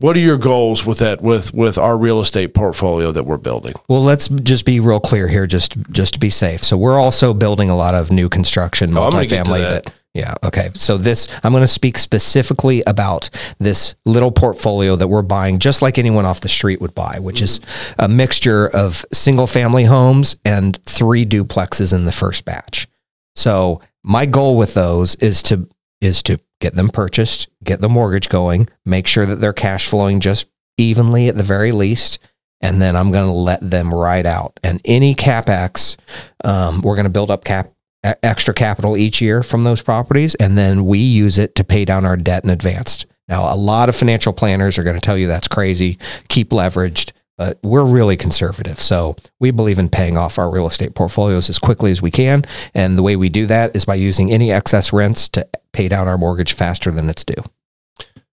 what 0.00 0.16
are 0.16 0.20
your 0.20 0.38
goals 0.38 0.86
with 0.86 1.00
that 1.00 1.20
with 1.20 1.52
with 1.52 1.76
our 1.76 1.98
real 1.98 2.20
estate 2.20 2.54
portfolio 2.54 3.12
that 3.12 3.24
we're 3.24 3.36
building? 3.36 3.74
Well, 3.88 4.02
let's 4.02 4.28
just 4.28 4.64
be 4.64 4.80
real 4.80 5.00
clear 5.00 5.28
here, 5.28 5.46
just 5.46 5.76
just 5.90 6.14
to 6.14 6.20
be 6.20 6.30
safe. 6.30 6.64
So 6.64 6.76
we're 6.78 6.98
also 6.98 7.34
building 7.34 7.68
a 7.68 7.76
lot 7.76 7.94
of 7.94 8.10
new 8.10 8.28
construction, 8.30 8.96
Oh, 8.96 9.02
I'm 9.04 9.10
gonna 9.10 9.26
get 9.26 9.44
to 9.44 9.50
multifamily. 9.50 9.58
that. 9.58 9.84
that. 9.84 9.94
Yeah. 10.18 10.34
Okay. 10.44 10.70
So 10.74 10.98
this, 10.98 11.28
I'm 11.44 11.52
going 11.52 11.62
to 11.62 11.68
speak 11.68 11.96
specifically 11.96 12.82
about 12.88 13.30
this 13.58 13.94
little 14.04 14.32
portfolio 14.32 14.96
that 14.96 15.06
we're 15.06 15.22
buying, 15.22 15.60
just 15.60 15.80
like 15.80 15.96
anyone 15.96 16.24
off 16.24 16.40
the 16.40 16.48
street 16.48 16.80
would 16.80 16.94
buy, 16.94 17.20
which 17.20 17.40
is 17.40 17.60
a 18.00 18.08
mixture 18.08 18.68
of 18.68 19.04
single 19.12 19.46
family 19.46 19.84
homes 19.84 20.36
and 20.44 20.76
three 20.84 21.24
duplexes 21.24 21.94
in 21.94 22.04
the 22.04 22.10
first 22.10 22.44
batch. 22.44 22.88
So 23.36 23.80
my 24.02 24.26
goal 24.26 24.56
with 24.56 24.74
those 24.74 25.14
is 25.16 25.40
to 25.44 25.68
is 26.00 26.22
to 26.24 26.40
get 26.60 26.74
them 26.74 26.88
purchased, 26.88 27.48
get 27.62 27.80
the 27.80 27.88
mortgage 27.88 28.28
going, 28.28 28.68
make 28.84 29.06
sure 29.06 29.24
that 29.24 29.36
they're 29.36 29.52
cash 29.52 29.86
flowing 29.86 30.18
just 30.18 30.48
evenly 30.76 31.28
at 31.28 31.36
the 31.36 31.44
very 31.44 31.70
least, 31.70 32.18
and 32.60 32.82
then 32.82 32.96
I'm 32.96 33.12
going 33.12 33.26
to 33.26 33.32
let 33.32 33.60
them 33.68 33.94
ride 33.94 34.26
out. 34.26 34.58
And 34.64 34.80
any 34.84 35.14
capex, 35.14 35.96
um, 36.44 36.80
we're 36.82 36.96
going 36.96 37.04
to 37.04 37.10
build 37.10 37.30
up 37.30 37.44
cap 37.44 37.72
extra 38.04 38.54
capital 38.54 38.96
each 38.96 39.20
year 39.20 39.42
from 39.42 39.64
those 39.64 39.82
properties, 39.82 40.34
and 40.36 40.56
then 40.56 40.86
we 40.86 40.98
use 40.98 41.38
it 41.38 41.54
to 41.56 41.64
pay 41.64 41.84
down 41.84 42.04
our 42.04 42.16
debt 42.16 42.44
in 42.44 42.50
advance. 42.50 43.06
Now, 43.28 43.52
a 43.52 43.56
lot 43.56 43.88
of 43.88 43.96
financial 43.96 44.32
planners 44.32 44.78
are 44.78 44.84
going 44.84 44.96
to 44.96 45.00
tell 45.00 45.18
you 45.18 45.26
that's 45.26 45.48
crazy. 45.48 45.98
Keep 46.28 46.50
leveraged. 46.50 47.12
But 47.36 47.60
we're 47.62 47.84
really 47.84 48.16
conservative. 48.16 48.80
So 48.80 49.14
we 49.38 49.52
believe 49.52 49.78
in 49.78 49.88
paying 49.88 50.16
off 50.16 50.40
our 50.40 50.50
real 50.50 50.66
estate 50.66 50.96
portfolios 50.96 51.48
as 51.48 51.60
quickly 51.60 51.92
as 51.92 52.02
we 52.02 52.10
can. 52.10 52.44
And 52.74 52.98
the 52.98 53.02
way 53.02 53.14
we 53.14 53.28
do 53.28 53.46
that 53.46 53.76
is 53.76 53.84
by 53.84 53.94
using 53.94 54.32
any 54.32 54.50
excess 54.50 54.92
rents 54.92 55.28
to 55.30 55.48
pay 55.72 55.86
down 55.86 56.08
our 56.08 56.18
mortgage 56.18 56.52
faster 56.52 56.90
than 56.90 57.08
it's 57.08 57.22
due. 57.22 57.44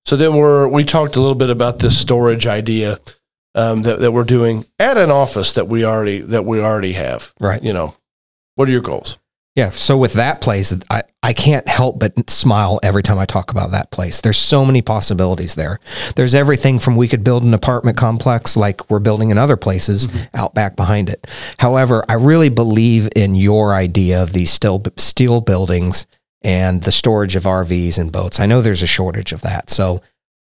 So 0.05 0.15
then 0.15 0.35
we're 0.35 0.67
we 0.67 0.83
talked 0.83 1.15
a 1.15 1.19
little 1.19 1.35
bit 1.35 1.51
about 1.51 1.79
this 1.79 1.99
storage 1.99 2.47
idea 2.47 2.99
um, 3.53 3.83
that 3.83 3.99
that 3.99 4.11
we're 4.11 4.23
doing 4.23 4.65
at 4.79 4.97
an 4.97 5.11
office 5.11 5.53
that 5.53 5.67
we 5.67 5.85
already 5.85 6.21
that 6.21 6.45
we 6.45 6.59
already 6.59 6.93
have. 6.93 7.31
Right. 7.39 7.61
You 7.61 7.73
know, 7.73 7.95
what 8.55 8.67
are 8.67 8.71
your 8.71 8.81
goals? 8.81 9.19
Yeah. 9.55 9.69
So 9.71 9.97
with 9.97 10.13
that 10.13 10.41
place, 10.41 10.73
I, 10.89 11.03
I 11.23 11.31
can't 11.31 11.65
help 11.65 11.97
but 11.97 12.29
smile 12.29 12.77
every 12.83 13.01
time 13.01 13.17
I 13.17 13.25
talk 13.25 13.51
about 13.51 13.71
that 13.71 13.89
place. 13.89 14.19
There's 14.19 14.37
so 14.37 14.65
many 14.65 14.81
possibilities 14.81 15.55
there. 15.55 15.79
There's 16.17 16.35
everything 16.35 16.77
from 16.77 16.97
we 16.97 17.07
could 17.07 17.23
build 17.23 17.43
an 17.43 17.53
apartment 17.53 17.95
complex 17.95 18.57
like 18.57 18.89
we're 18.89 18.99
building 18.99 19.29
in 19.29 19.37
other 19.37 19.55
places 19.55 20.07
mm-hmm. 20.07 20.35
out 20.35 20.53
back 20.53 20.75
behind 20.75 21.07
it. 21.07 21.25
However, 21.57 22.03
I 22.09 22.15
really 22.15 22.49
believe 22.49 23.07
in 23.15 23.33
your 23.33 23.73
idea 23.73 24.21
of 24.21 24.33
these 24.33 24.51
steel, 24.51 24.83
steel 24.97 25.39
buildings 25.39 26.05
and 26.41 26.83
the 26.83 26.91
storage 26.91 27.37
of 27.37 27.43
RVs 27.43 27.97
and 27.97 28.11
boats. 28.11 28.41
I 28.41 28.45
know 28.47 28.61
there's 28.61 28.83
a 28.83 28.87
shortage 28.87 29.31
of 29.31 29.41
that. 29.41 29.69
So 29.69 30.01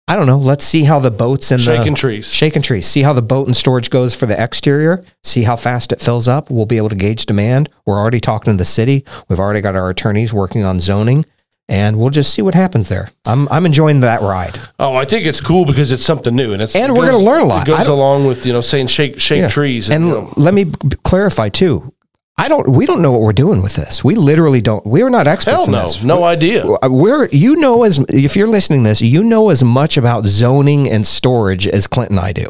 I 0.09 0.15
don't 0.15 0.25
know. 0.25 0.37
Let's 0.37 0.65
see 0.65 0.83
how 0.83 0.99
the 0.99 1.11
boats 1.11 1.51
and 1.51 1.59
the 1.61 1.63
Shaking 1.75 1.93
the 1.93 1.99
trees. 1.99 2.33
shaking 2.33 2.61
trees. 2.63 2.87
See 2.87 3.03
how 3.03 3.13
the 3.13 3.21
boat 3.21 3.47
and 3.47 3.55
storage 3.55 3.89
goes 3.89 4.15
for 4.15 4.25
the 4.25 4.41
exterior. 4.41 5.03
See 5.23 5.43
how 5.43 5.55
fast 5.55 5.91
it 5.91 6.01
fills 6.01 6.27
up. 6.27 6.49
We'll 6.49 6.65
be 6.65 6.77
able 6.77 6.89
to 6.89 6.95
gauge 6.95 7.25
demand. 7.27 7.69
We're 7.85 7.97
already 7.99 8.19
talking 8.19 8.53
to 8.53 8.57
the 8.57 8.65
city. 8.65 9.05
We've 9.27 9.39
already 9.39 9.61
got 9.61 9.75
our 9.75 9.89
attorneys 9.89 10.33
working 10.33 10.63
on 10.63 10.79
zoning, 10.79 11.25
and 11.67 11.99
we'll 11.99 12.09
just 12.09 12.33
see 12.33 12.41
what 12.41 12.55
happens 12.55 12.89
there. 12.89 13.11
I'm 13.27 13.47
I'm 13.49 13.65
enjoying 13.67 13.99
that 13.99 14.21
ride. 14.21 14.59
Oh, 14.79 14.95
I 14.95 15.05
think 15.05 15.25
it's 15.27 15.41
cool 15.41 15.63
because 15.65 15.91
it's 15.91 16.03
something 16.05 16.35
new, 16.35 16.53
and 16.53 16.61
it's 16.61 16.75
And 16.75 16.91
it 16.91 16.99
we're 16.99 17.11
gonna 17.11 17.23
learn 17.23 17.41
a 17.41 17.45
lot. 17.45 17.67
It 17.67 17.71
goes 17.71 17.87
along 17.87 18.25
with 18.25 18.45
you 18.47 18.53
know 18.53 18.61
saying 18.61 18.87
shake 18.87 19.19
shake 19.19 19.41
Yeah. 19.41 19.47
trees, 19.49 19.89
And 19.91 20.07
you 20.07 20.13
know, 20.13 20.33
let 20.37 20.53
me 20.55 20.65
clarify 21.03 21.49
too. 21.49 21.93
I 22.39 22.47
don't. 22.47 22.69
We 22.69 22.85
don't 22.85 23.01
know 23.01 23.11
what 23.11 23.21
we're 23.21 23.33
doing 23.33 23.61
with 23.61 23.75
this. 23.75 24.03
We 24.03 24.15
literally 24.15 24.61
don't. 24.61 24.85
We 24.85 25.01
are 25.01 25.09
not 25.09 25.27
experts 25.27 25.55
hell 25.55 25.65
in 25.65 25.71
no, 25.71 25.81
this. 25.83 26.03
no 26.03 26.23
idea. 26.23 26.63
We're 26.83 27.27
you 27.27 27.57
know 27.57 27.83
as 27.83 27.99
if 28.09 28.35
you're 28.35 28.47
listening 28.47 28.83
to 28.83 28.89
this, 28.89 29.01
you 29.01 29.23
know 29.23 29.49
as 29.49 29.63
much 29.63 29.97
about 29.97 30.25
zoning 30.25 30.89
and 30.89 31.05
storage 31.05 31.67
as 31.67 31.85
Clint 31.85 32.11
and 32.11 32.19
I 32.19 32.31
do. 32.31 32.49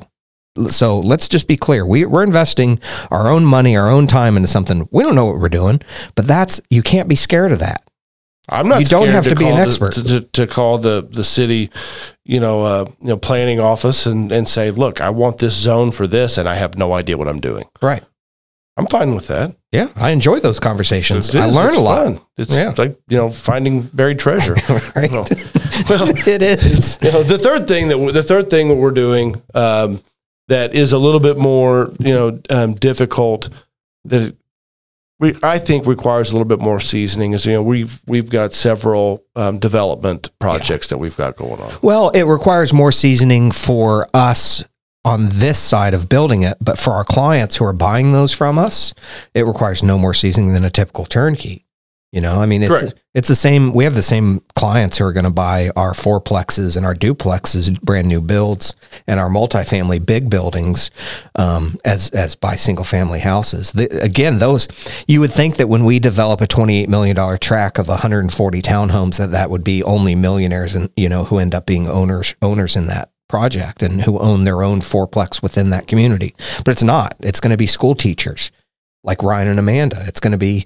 So 0.69 0.99
let's 0.99 1.27
just 1.27 1.47
be 1.47 1.57
clear. 1.57 1.85
We, 1.85 2.05
we're 2.05 2.23
investing 2.23 2.79
our 3.09 3.29
own 3.29 3.45
money, 3.45 3.75
our 3.77 3.89
own 3.89 4.07
time 4.07 4.35
into 4.35 4.47
something. 4.47 4.87
We 4.91 5.03
don't 5.03 5.15
know 5.15 5.25
what 5.25 5.39
we're 5.39 5.49
doing, 5.49 5.81
but 6.15 6.27
that's 6.27 6.61
you 6.69 6.81
can't 6.83 7.07
be 7.07 7.15
scared 7.15 7.51
of 7.51 7.59
that. 7.59 7.81
I'm 8.49 8.67
not. 8.67 8.79
You 8.79 8.85
don't 8.85 9.07
have 9.07 9.23
to 9.25 9.35
be 9.35 9.47
an 9.47 9.55
the- 9.55 9.61
expert. 9.61 9.93
to, 9.93 10.03
to, 10.03 10.21
to 10.21 10.47
call 10.47 10.77
the 10.77 11.07
the 11.09 11.23
city, 11.23 11.69
you 12.25 12.39
know, 12.39 12.63
uh, 12.63 12.85
you 13.01 13.07
know, 13.09 13.17
planning 13.17 13.59
office 13.59 14.05
and 14.05 14.31
and 14.31 14.47
say, 14.47 14.71
look, 14.71 15.01
I 15.01 15.09
want 15.09 15.37
this 15.37 15.55
zone 15.55 15.91
for 15.91 16.07
this, 16.07 16.37
and 16.37 16.47
I 16.47 16.55
have 16.55 16.77
no 16.77 16.93
idea 16.93 17.17
what 17.17 17.27
I'm 17.27 17.39
doing. 17.39 17.65
Right. 17.81 18.03
I'm 18.79 18.87
fine 18.87 19.13
with 19.13 19.27
that. 19.27 19.55
Yeah, 19.71 19.89
I 19.95 20.09
enjoy 20.11 20.39
those 20.39 20.59
conversations. 20.59 21.35
I 21.35 21.45
learn 21.45 21.69
It's 21.69 21.77
a 21.77 21.81
lot. 21.81 22.03
fun. 22.05 22.21
It's 22.37 22.57
Yeah. 22.57 22.73
like 22.77 22.97
you 23.09 23.17
know 23.17 23.29
finding 23.29 23.81
buried 23.83 24.17
treasure. 24.19 24.55
Right. 24.95 25.11
Well, 25.89 26.09
it 26.09 26.41
is. 26.41 26.99
you 27.03 27.11
know, 27.11 27.23
the 27.23 27.37
third 27.37 27.67
thing 27.67 27.87
that 27.87 27.97
the 28.13 28.21
third 28.23 28.49
thing 28.49 28.67
that 28.67 28.75
we're 28.75 28.91
doing 28.91 29.41
um, 29.55 30.01
that 30.49 30.73
is 30.75 30.91
a 30.93 30.97
little 30.97 31.19
bit 31.21 31.37
more 31.37 31.91
you 31.99 32.13
know 32.13 32.39
um, 32.49 32.73
difficult 32.75 33.49
that 34.05 34.35
we 35.19 35.35
I 35.41 35.57
think 35.59 35.85
requires 35.85 36.29
a 36.29 36.33
little 36.33 36.47
bit 36.47 36.59
more 36.59 36.79
seasoning 36.79 37.31
is 37.33 37.45
you 37.45 37.53
know 37.53 37.63
we've 37.63 38.01
we've 38.07 38.29
got 38.29 38.53
several 38.53 39.23
um, 39.35 39.57
development 39.59 40.31
projects 40.39 40.87
that 40.89 40.97
we've 40.97 41.17
got 41.17 41.35
going 41.37 41.59
on. 41.61 41.71
Well, 41.81 42.09
it 42.09 42.23
requires 42.23 42.73
more 42.73 42.91
seasoning 42.91 43.51
for 43.51 44.07
us 44.13 44.63
on 45.09 45.29
this 45.29 45.57
side 45.57 45.95
of 45.95 46.07
building 46.07 46.43
it, 46.43 46.55
but 46.61 46.77
for 46.77 46.93
our 46.93 47.03
clients 47.03 47.57
who 47.57 47.65
are 47.65 47.73
buying 47.73 48.11
those 48.11 48.31
from 48.31 48.59
us, 48.59 48.93
it 49.33 49.45
requires 49.45 49.81
no 49.81 49.97
more 49.97 50.13
seasoning 50.13 50.53
than 50.53 50.63
a 50.63 50.69
typical 50.69 51.05
turnkey. 51.05 51.65
You 52.11 52.21
know, 52.21 52.39
I 52.41 52.45
mean, 52.47 52.63
it's 52.63 52.71
Correct. 52.71 52.99
it's 53.13 53.27
the 53.27 53.35
same. 53.35 53.71
We 53.71 53.83
have 53.83 53.93
the 53.93 54.01
same 54.01 54.41
clients 54.55 54.97
who 54.97 55.05
are 55.05 55.13
going 55.13 55.25
to 55.25 55.31
buy 55.31 55.69
our 55.75 55.91
fourplexes 55.93 56.75
and 56.75 56.83
our 56.83 56.95
duplexes, 56.95 57.79
brand 57.81 58.07
new 58.07 58.19
builds, 58.19 58.75
and 59.05 59.19
our 59.19 59.29
multifamily 59.29 60.03
big 60.03 60.27
buildings, 60.27 60.89
um, 61.35 61.77
as 61.85 62.09
as 62.09 62.33
buy 62.33 62.55
single 62.55 62.83
family 62.85 63.19
houses. 63.19 63.73
The, 63.73 63.85
again, 64.03 64.39
those 64.39 64.67
you 65.07 65.19
would 65.19 65.31
think 65.31 65.57
that 65.57 65.69
when 65.69 65.85
we 65.85 65.99
develop 65.99 66.41
a 66.41 66.47
twenty 66.47 66.81
eight 66.81 66.89
million 66.89 67.15
dollar 67.15 67.37
track 67.37 67.77
of 67.77 67.87
one 67.87 67.99
hundred 67.99 68.21
and 68.21 68.33
forty 68.33 68.63
townhomes, 68.63 69.17
that 69.17 69.29
that 69.29 69.51
would 69.51 69.63
be 69.63 69.83
only 69.83 70.15
millionaires 70.15 70.73
and 70.73 70.89
you 70.97 71.09
know 71.09 71.25
who 71.25 71.37
end 71.37 71.53
up 71.53 71.67
being 71.67 71.87
owners 71.87 72.33
owners 72.41 72.75
in 72.75 72.87
that 72.87 73.11
project 73.29 73.81
and 73.81 74.01
who 74.01 74.19
own 74.19 74.43
their 74.43 74.61
own 74.61 74.81
fourplex 74.81 75.41
within 75.41 75.69
that 75.69 75.87
community. 75.87 76.35
But 76.65 76.71
it's 76.71 76.83
not. 76.83 77.15
It's 77.21 77.39
going 77.39 77.51
to 77.51 77.57
be 77.57 77.67
school 77.67 77.95
teachers 77.95 78.51
like 79.03 79.23
Ryan 79.23 79.47
and 79.47 79.59
Amanda. 79.59 79.97
It's 80.07 80.19
going 80.19 80.33
to 80.33 80.37
be 80.37 80.65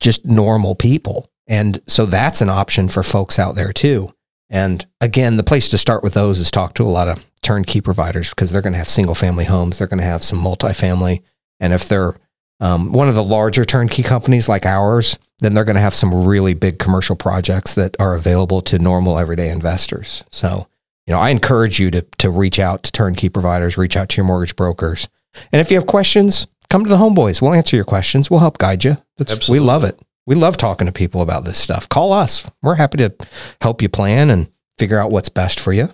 just 0.00 0.24
normal 0.24 0.74
people. 0.74 1.30
And 1.46 1.82
so 1.86 2.06
that's 2.06 2.40
an 2.40 2.48
option 2.48 2.88
for 2.88 3.02
folks 3.02 3.38
out 3.38 3.54
there 3.54 3.72
too. 3.72 4.14
And 4.48 4.86
again, 5.00 5.36
the 5.36 5.42
place 5.42 5.68
to 5.70 5.78
start 5.78 6.02
with 6.02 6.14
those 6.14 6.40
is 6.40 6.50
talk 6.50 6.74
to 6.74 6.84
a 6.84 6.86
lot 6.86 7.08
of 7.08 7.24
turnkey 7.42 7.80
providers 7.80 8.30
because 8.30 8.50
they're 8.50 8.62
going 8.62 8.72
to 8.72 8.78
have 8.78 8.88
single 8.88 9.14
family 9.14 9.44
homes. 9.44 9.78
They're 9.78 9.86
going 9.88 9.98
to 9.98 10.04
have 10.04 10.22
some 10.22 10.38
multifamily. 10.38 11.22
And 11.60 11.72
if 11.72 11.88
they're 11.88 12.14
um, 12.60 12.92
one 12.92 13.08
of 13.08 13.14
the 13.14 13.22
larger 13.22 13.64
turnkey 13.64 14.02
companies 14.02 14.48
like 14.48 14.64
ours, 14.64 15.18
then 15.40 15.54
they're 15.54 15.64
going 15.64 15.74
to 15.74 15.82
have 15.82 15.94
some 15.94 16.26
really 16.26 16.54
big 16.54 16.78
commercial 16.78 17.16
projects 17.16 17.74
that 17.74 17.96
are 17.98 18.14
available 18.14 18.62
to 18.62 18.78
normal 18.78 19.18
everyday 19.18 19.50
investors. 19.50 20.24
So, 20.30 20.68
you 21.06 21.12
know, 21.12 21.20
I 21.20 21.30
encourage 21.30 21.78
you 21.78 21.90
to, 21.90 22.02
to 22.18 22.30
reach 22.30 22.58
out 22.58 22.82
to 22.84 22.92
turnkey 22.92 23.28
providers, 23.28 23.76
reach 23.76 23.96
out 23.96 24.08
to 24.10 24.16
your 24.16 24.24
mortgage 24.24 24.56
brokers. 24.56 25.08
And 25.52 25.60
if 25.60 25.70
you 25.70 25.76
have 25.76 25.86
questions, 25.86 26.46
come 26.70 26.84
to 26.84 26.90
the 26.90 26.96
homeboys. 26.96 27.42
We'll 27.42 27.54
answer 27.54 27.76
your 27.76 27.84
questions. 27.84 28.30
We'll 28.30 28.40
help 28.40 28.58
guide 28.58 28.84
you. 28.84 28.96
That's, 29.18 29.48
we 29.48 29.60
love 29.60 29.84
it. 29.84 29.98
We 30.26 30.34
love 30.34 30.56
talking 30.56 30.86
to 30.86 30.92
people 30.92 31.20
about 31.20 31.44
this 31.44 31.58
stuff. 31.58 31.88
Call 31.88 32.12
us. 32.12 32.48
We're 32.62 32.76
happy 32.76 32.98
to 32.98 33.14
help 33.60 33.82
you 33.82 33.88
plan 33.88 34.30
and 34.30 34.50
figure 34.78 34.98
out 34.98 35.10
what's 35.10 35.28
best 35.28 35.60
for 35.60 35.72
you. 35.72 35.90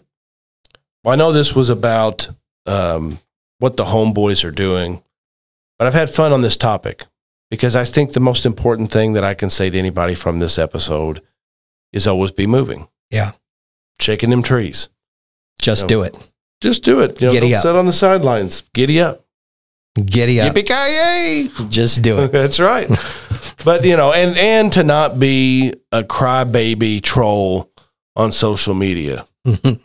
Well, 1.02 1.12
I 1.12 1.16
know 1.16 1.32
this 1.32 1.56
was 1.56 1.70
about 1.70 2.28
um, 2.66 3.18
what 3.58 3.76
the 3.76 3.84
homeboys 3.84 4.44
are 4.44 4.52
doing, 4.52 5.02
but 5.78 5.88
I've 5.88 5.94
had 5.94 6.10
fun 6.10 6.32
on 6.32 6.42
this 6.42 6.56
topic 6.56 7.06
because 7.50 7.74
I 7.74 7.84
think 7.84 8.12
the 8.12 8.20
most 8.20 8.46
important 8.46 8.92
thing 8.92 9.14
that 9.14 9.24
I 9.24 9.34
can 9.34 9.50
say 9.50 9.70
to 9.70 9.78
anybody 9.78 10.14
from 10.14 10.38
this 10.38 10.58
episode 10.58 11.20
is 11.92 12.06
always 12.06 12.30
be 12.30 12.46
moving. 12.46 12.86
Yeah. 13.10 13.32
Shaking 13.98 14.30
them 14.30 14.42
trees. 14.42 14.88
Just 15.60 15.88
do 15.88 16.02
it. 16.02 16.16
Just 16.60 16.84
do 16.84 17.00
it. 17.00 17.20
You 17.20 17.28
know, 17.28 17.32
Giddy 17.32 17.48
don't 17.50 17.56
up. 17.56 17.62
sit 17.62 17.76
on 17.76 17.86
the 17.86 17.92
sidelines. 17.92 18.62
Giddy 18.74 19.00
up. 19.00 19.24
Giddy 20.04 20.40
up. 20.40 20.54
Yippee-ki-yay. 20.54 21.48
Just 21.68 22.02
do 22.02 22.18
it. 22.20 22.28
That's 22.32 22.60
right. 22.60 22.88
but 23.64 23.84
you 23.84 23.96
know, 23.96 24.12
and 24.12 24.36
and 24.36 24.72
to 24.72 24.84
not 24.84 25.18
be 25.18 25.72
a 25.90 26.02
crybaby 26.02 27.02
troll 27.02 27.70
on 28.16 28.32
social 28.32 28.74
media. 28.74 29.26
Mm-hmm. 29.46 29.68
You 29.68 29.80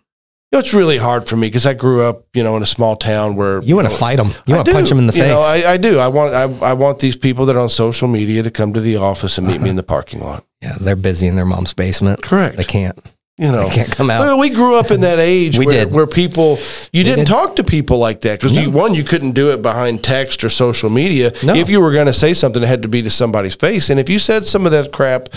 know, 0.51 0.59
it's 0.59 0.73
really 0.73 0.97
hard 0.97 1.27
for 1.27 1.35
me 1.35 1.47
because 1.47 1.65
I 1.65 1.73
grew 1.73 2.03
up, 2.03 2.25
you 2.33 2.43
know, 2.43 2.55
in 2.55 2.61
a 2.61 2.67
small 2.67 2.95
town 2.95 3.35
where 3.35 3.61
you 3.63 3.75
want 3.75 3.89
to 3.89 3.95
fight 3.95 4.17
them. 4.17 4.27
You 4.45 4.53
I 4.53 4.57
want 4.57 4.65
to 4.67 4.71
do. 4.71 4.75
punch 4.75 4.89
them 4.89 4.99
in 4.99 5.07
the 5.07 5.13
You 5.13 5.23
face. 5.23 5.29
know, 5.31 5.39
I, 5.39 5.71
I 5.73 5.77
do. 5.77 5.97
I 5.97 6.07
want 6.07 6.33
I, 6.33 6.43
I 6.67 6.73
want 6.73 6.99
these 6.99 7.17
people 7.17 7.45
that 7.47 7.55
are 7.55 7.59
on 7.59 7.69
social 7.69 8.07
media 8.07 8.43
to 8.43 8.51
come 8.51 8.73
to 8.73 8.79
the 8.79 8.97
office 8.97 9.38
and 9.38 9.47
meet 9.47 9.59
me 9.59 9.69
in 9.69 9.75
the 9.75 9.81
uh-huh. 9.81 9.88
parking 9.95 10.19
lot. 10.19 10.45
yeah, 10.61 10.77
they're 10.79 10.95
busy 10.95 11.27
in 11.27 11.35
their 11.35 11.45
mom's 11.45 11.73
basement. 11.73 12.21
Correct. 12.21 12.57
They 12.57 12.63
can't. 12.63 12.97
You 13.38 13.52
know, 13.52 13.69
can't 13.69 13.91
come 13.91 14.10
out. 14.10 14.21
Well, 14.21 14.39
we 14.39 14.50
grew 14.50 14.76
up 14.76 14.91
in 14.91 15.02
that 15.02 15.19
age 15.19 15.60
We 15.60 15.65
where, 15.65 15.86
did. 15.86 15.93
where 15.93 16.08
people 16.08 16.58
you 16.93 17.04
didn't 17.04 17.26
did. 17.26 17.28
talk 17.28 17.58
to 17.58 17.63
people 17.63 17.98
like 17.98 18.21
that 18.21 18.39
because 18.39 18.58
you 18.58 18.71
one 18.71 18.93
you 18.93 19.04
couldn't 19.04 19.32
do 19.32 19.52
it 19.52 19.62
behind 19.62 20.04
text 20.04 20.43
or 20.43 20.50
social 20.50 20.89
media. 20.89 21.34
No. 21.43 21.54
If 21.54 21.69
you 21.69 21.82
were 21.82 21.91
going 21.91 22.08
to 22.08 22.13
say 22.13 22.34
something, 22.34 22.63
it 22.63 22.67
had 22.67 22.84
to 22.84 22.88
be 22.88 23.02
to 23.02 23.10
somebody's 23.10 23.56
face. 23.56 23.89
And 23.89 24.00
if 24.00 24.10
you 24.10 24.19
said 24.19 24.45
some 24.45 24.65
of 24.65 24.71
that 24.71 24.93
crap, 24.93 25.30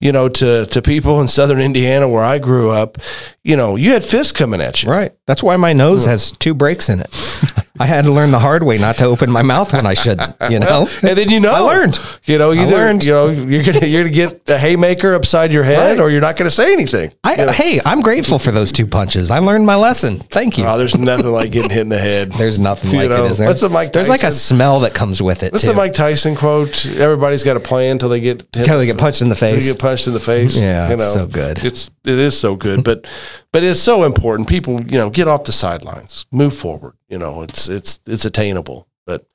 you 0.00 0.10
know, 0.10 0.28
to 0.30 0.64
to 0.66 0.80
people 0.80 1.20
in 1.20 1.28
Southern 1.28 1.60
Indiana 1.60 2.08
where 2.08 2.24
I 2.24 2.38
grew 2.38 2.70
up, 2.70 2.96
you 3.42 3.56
know, 3.56 3.76
you 3.76 3.92
had 3.92 4.02
fists 4.02 4.32
coming 4.32 4.62
at 4.62 4.82
you. 4.82 4.90
Right. 4.90 5.12
That's 5.26 5.42
why 5.42 5.56
my 5.56 5.74
nose 5.74 6.04
hmm. 6.04 6.10
has 6.10 6.32
two 6.32 6.54
breaks 6.54 6.88
in 6.88 7.00
it. 7.00 7.10
I 7.78 7.86
had 7.86 8.04
to 8.04 8.12
learn 8.12 8.30
the 8.30 8.38
hard 8.38 8.62
way 8.62 8.78
not 8.78 8.98
to 8.98 9.04
open 9.06 9.30
my 9.30 9.42
mouth 9.42 9.72
when 9.72 9.84
I 9.86 9.94
shouldn't. 9.94 10.34
You 10.50 10.60
know. 10.60 10.88
And 11.02 11.18
then 11.18 11.28
you 11.28 11.40
know, 11.40 11.52
I 11.52 11.58
learned. 11.60 11.98
You 12.24 12.38
know, 12.38 12.52
either 12.52 12.76
learned. 12.76 13.04
you 13.04 13.12
know 13.12 13.26
you're 13.30 13.62
gonna 13.64 13.86
you're 13.86 14.02
gonna 14.04 14.14
get 14.14 14.48
a 14.48 14.58
haymaker 14.58 15.14
upside 15.14 15.50
your 15.52 15.64
head, 15.64 15.98
Right. 15.98 16.00
or 16.00 16.08
you're 16.10 16.20
not 16.20 16.36
gonna 16.36 16.50
say 16.50 16.72
anything. 16.72 17.10
I, 17.24 17.34
Hey, 17.52 17.80
I'm 17.84 18.00
grateful 18.00 18.38
for 18.38 18.52
those 18.52 18.70
two 18.72 18.86
punches. 18.86 19.30
I 19.30 19.40
learned 19.40 19.66
my 19.66 19.74
lesson. 19.76 20.20
Thank 20.20 20.56
you. 20.56 20.64
Oh, 20.66 20.78
there's 20.78 20.96
nothing 20.96 21.32
like 21.32 21.50
getting 21.50 21.70
hit 21.70 21.80
in 21.80 21.88
the 21.88 21.98
head. 21.98 22.32
There's 22.38 22.58
nothing 22.58 22.90
You 22.92 22.98
like 22.98 23.10
know, 23.10 23.24
it, 23.24 23.30
is 23.32 23.38
there? 23.38 23.48
what's 23.48 23.60
the 23.60 23.68
Mike 23.68 23.92
There's 23.92 24.08
like 24.08 24.20
a 24.20 24.26
Tyson- 24.26 24.56
smell 24.56 24.80
that 24.80 24.94
comes 24.94 25.20
with 25.20 25.42
it 25.42 25.52
What's 25.52 25.62
too. 25.64 25.70
the 25.70 25.74
Mike 25.74 25.92
Tyson 25.94 26.36
quote? 26.36 26.86
Everybody's 26.86 27.42
got 27.42 27.56
a 27.56 27.60
plan 27.60 27.92
until 27.92 28.08
they 28.08 28.20
get. 28.20 28.44
Until 28.56 28.78
they 28.78 28.86
get 28.86 28.98
punched 28.98 29.20
in 29.20 29.28
the 29.28 29.34
face. 29.36 29.66
Get 29.66 29.78
punched 29.78 30.06
in 30.06 30.12
the 30.14 30.20
face. 30.20 30.56
Yeah, 30.58 30.88
you 30.88 30.94
it's 30.94 31.12
so 31.12 31.26
good. 31.26 31.62
It's 31.64 31.90
it 32.06 32.18
is 32.18 32.38
so 32.38 32.54
good, 32.56 32.84
but 32.84 33.06
but 33.52 33.62
it's 33.64 33.80
so 33.80 34.04
important. 34.04 34.48
People, 34.48 34.80
you 34.82 34.98
know, 34.98 35.10
get 35.10 35.26
off 35.28 35.44
the 35.44 35.52
sidelines, 35.52 36.26
move 36.30 36.54
forward. 36.56 36.94
You 37.08 37.18
know, 37.18 37.42
it's 37.42 37.68
it's 37.68 38.00
it's 38.06 38.24
attainable. 38.24 38.88
But 39.06 39.26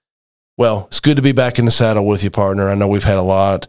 well, 0.57 0.85
it's 0.87 0.99
good 0.99 1.15
to 1.17 1.21
be 1.21 1.31
back 1.31 1.59
in 1.59 1.65
the 1.65 1.71
saddle 1.71 2.05
with 2.05 2.23
you, 2.23 2.29
partner. 2.31 2.69
I 2.69 2.75
know 2.75 2.87
we've 2.87 3.03
had 3.03 3.17
a 3.17 3.21
lot 3.23 3.67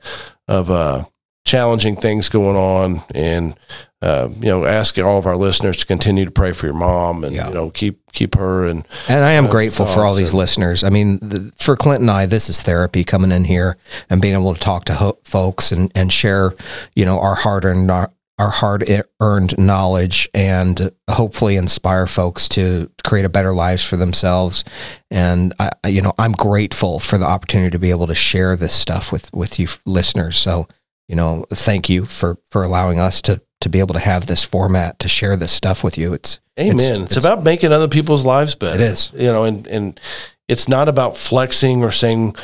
of 0.49 0.71
uh, 0.71 1.05
challenging 1.45 1.97
things 1.97 2.29
going 2.29 2.57
on, 2.57 3.03
and 3.15 3.55
uh, 4.03 4.31
you 4.41 4.47
know, 4.47 4.65
asking 4.65 5.05
all 5.05 5.19
of 5.19 5.27
our 5.27 5.37
listeners 5.37 5.77
to 5.77 5.87
continue 5.87 6.25
to 6.25 6.31
pray 6.31 6.53
for 6.53 6.67
your 6.67 6.75
mom, 6.75 7.23
and 7.25 7.37
Yeah. 7.37 7.49
you 7.49 7.55
know, 7.55 7.71
keep 7.71 8.01
keep 8.13 8.35
her 8.37 8.65
and 8.67 8.85
And 9.09 9.23
I 9.23 9.33
am 9.33 9.47
Uh, 9.47 9.51
grateful 9.51 9.85
for 9.87 10.01
all 10.05 10.15
these 10.15 10.33
listeners. 10.35 10.83
I 10.83 10.89
mean, 10.89 11.19
the, 11.19 11.53
for 11.59 11.77
Clint 11.77 12.01
and 12.01 12.11
I, 12.11 12.25
this 12.27 12.49
is 12.49 12.63
therapy 12.63 13.05
coming 13.05 13.31
in 13.31 13.45
here 13.45 13.77
and 14.09 14.21
being 14.23 14.35
able 14.35 14.55
to 14.55 14.59
talk 14.61 14.87
to 14.87 14.95
ho- 14.95 15.19
folks 15.23 15.71
and, 15.71 15.93
and 15.95 16.11
share, 16.13 16.55
you 16.97 17.05
know, 17.05 17.21
our 17.21 17.35
hard 17.37 17.65
earned 17.67 17.87
our 18.41 18.49
hard 18.49 18.89
earned 19.21 19.59
knowledge 19.59 20.27
and 20.33 20.91
hopefully 21.11 21.57
inspire 21.57 22.07
folks 22.07 22.49
to 22.49 22.91
create 23.05 23.27
a 23.27 23.29
better 23.29 23.53
lives 23.53 23.85
for 23.85 23.99
themselves. 23.99 24.65
And 25.11 25.53
I, 25.59 25.71
you 25.87 26.01
know, 26.01 26.15
I'm 26.19 26.33
grateful 26.33 27.01
for 27.01 27.19
the 27.19 27.27
opportunity 27.27 27.71
to 27.71 27.79
be 27.79 27.91
able 27.91 28.07
to 28.07 28.15
share 28.15 28.57
this 28.57 28.75
stuff 28.75 29.13
with 29.13 29.31
with 29.35 29.61
you 29.61 29.69
listeners. 29.85 30.39
So, 30.39 30.69
you 31.07 31.17
know, 31.17 31.45
thank 31.53 31.91
you 31.91 32.07
for 32.07 32.39
for 32.49 32.65
allowing 32.65 32.99
us 32.99 33.21
to 33.23 33.43
to 33.61 33.69
be 33.69 33.79
able 33.79 33.93
to 33.93 34.01
have 34.01 34.27
this 34.27 34.43
format 34.43 34.99
to 35.01 35.09
share 35.09 35.37
this 35.37 35.53
stuff 35.53 35.85
with 35.85 35.99
you. 35.99 36.15
It's 36.15 36.41
Amen. 36.59 37.03
It's, 37.03 37.19
about 37.19 37.45
making 37.45 37.73
other 37.73 37.89
people's 37.89 38.25
lives 38.25 38.55
better. 38.55 38.77
It 38.77 38.81
is. 38.81 39.13
You 39.15 39.31
know, 39.31 39.45
and 39.45 39.67
and 39.67 40.01
it's 40.49 40.67
not 40.67 40.89
about 40.89 41.19
flexing 41.19 41.85
or 41.85 41.93
saying, 41.93 42.37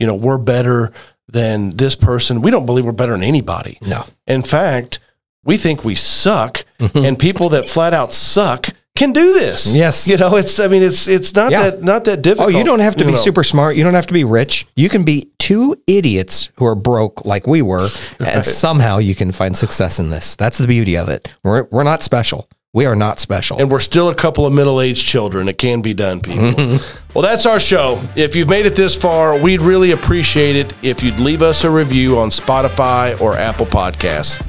you 0.00 0.08
know, 0.08 0.16
we're 0.16 0.38
better 0.38 0.92
than 1.28 1.76
this 1.76 1.94
person. 1.94 2.42
We 2.42 2.50
don't 2.50 2.66
believe 2.66 2.84
we're 2.84 2.92
better 2.92 3.12
than 3.12 3.22
anybody. 3.22 3.78
no. 3.82 4.04
In 4.26 4.42
fact, 4.42 4.98
we 5.44 5.56
think 5.56 5.84
we 5.84 5.94
suck, 5.94 6.64
Mm-hmm. 6.80 7.04
and 7.04 7.18
people 7.18 7.48
that 7.50 7.68
flat 7.68 7.94
out 7.94 8.12
suck 8.12 8.68
can 8.96 9.12
do 9.12 9.32
this. 9.32 9.74
Yes. 9.74 10.06
You 10.06 10.16
know, 10.16 10.36
it's 10.36 10.58
I 10.60 10.68
mean, 10.68 10.82
it's 10.82 11.08
it's 11.08 11.34
not 11.34 11.50
Yeah. 11.50 11.70
that 11.70 11.82
not 11.82 12.04
that 12.04 12.20
difficult. 12.22 12.54
Oh, 12.54 12.58
you 12.58 12.64
don't 12.64 12.80
have 12.80 12.96
to 12.96 13.04
be 13.04 13.12
know. 13.12 13.16
super 13.16 13.42
smart. 13.44 13.76
You 13.76 13.84
don't 13.84 13.94
have 13.94 14.06
to 14.08 14.14
be 14.14 14.24
rich. 14.24 14.66
You 14.76 14.88
can 14.88 15.02
be 15.04 15.30
two 15.38 15.76
idiots 15.86 16.50
who 16.56 16.66
are 16.66 16.74
broke 16.74 17.24
like 17.24 17.46
we 17.46 17.62
were, 17.62 17.88
and 18.20 18.44
somehow 18.44 18.98
you 18.98 19.14
can 19.14 19.32
find 19.32 19.56
success 19.56 19.98
in 19.98 20.10
this. 20.10 20.36
That's 20.36 20.58
the 20.58 20.66
beauty 20.66 20.96
of 20.96 21.08
it. 21.08 21.30
We're, 21.42 21.64
we're 21.70 21.82
not 21.84 22.02
special. 22.02 22.48
We 22.72 22.86
are 22.86 22.96
not 22.96 23.20
special. 23.20 23.58
And 23.60 23.70
we're 23.70 23.78
still 23.78 24.08
a 24.08 24.14
couple 24.16 24.44
of 24.46 24.52
middle 24.52 24.80
aged 24.80 25.06
children. 25.06 25.48
It 25.48 25.58
can 25.58 25.80
be 25.80 25.94
done, 25.94 26.20
people. 26.20 26.50
Mm-hmm. 26.50 27.08
well, 27.14 27.22
that's 27.22 27.46
our 27.46 27.60
show. 27.60 28.02
If 28.16 28.34
you've 28.34 28.48
made 28.48 28.66
it 28.66 28.74
this 28.74 28.96
far, 28.96 29.38
we'd 29.38 29.60
really 29.60 29.92
appreciate 29.92 30.56
it 30.56 30.74
if 30.82 31.00
you'd 31.02 31.20
leave 31.20 31.40
us 31.40 31.62
a 31.62 31.70
review 31.70 32.18
on 32.18 32.30
Spotify 32.30 33.20
or 33.20 33.36
Apple 33.36 33.66
Podcasts. 33.66 34.44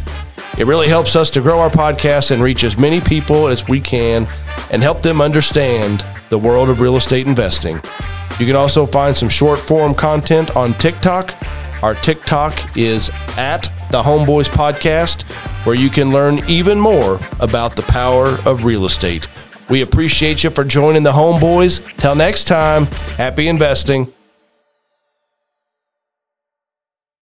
It 0.57 0.67
really 0.67 0.87
helps 0.87 1.15
us 1.17 1.29
to 1.31 1.41
grow 1.41 1.59
our 1.59 1.69
podcast 1.69 2.31
and 2.31 2.41
reach 2.41 2.63
as 2.63 2.77
many 2.77 3.01
people 3.01 3.47
as 3.47 3.67
we 3.67 3.81
can 3.81 4.25
and 4.71 4.81
help 4.81 5.01
them 5.01 5.19
understand 5.19 6.05
the 6.29 6.37
world 6.37 6.69
of 6.69 6.79
real 6.79 6.95
estate 6.95 7.27
investing. 7.27 7.75
You 8.39 8.45
can 8.45 8.55
also 8.55 8.85
find 8.85 9.15
some 9.15 9.29
short 9.29 9.59
form 9.59 9.93
content 9.93 10.55
on 10.55 10.73
TikTok. 10.75 11.35
Our 11.83 11.93
TikTok 11.93 12.77
is 12.77 13.09
at 13.37 13.63
the 13.91 14.01
Homeboys 14.01 14.47
Podcast, 14.49 15.23
where 15.65 15.75
you 15.75 15.89
can 15.89 16.11
learn 16.11 16.39
even 16.49 16.79
more 16.79 17.19
about 17.39 17.75
the 17.75 17.83
power 17.83 18.37
of 18.45 18.63
real 18.63 18.85
estate. 18.85 19.27
We 19.69 19.81
appreciate 19.81 20.43
you 20.43 20.51
for 20.51 20.63
joining 20.63 21.03
the 21.03 21.11
Homeboys. 21.11 21.81
Till 21.97 22.15
next 22.15 22.45
time, 22.45 22.85
happy 23.17 23.47
investing. 23.47 24.07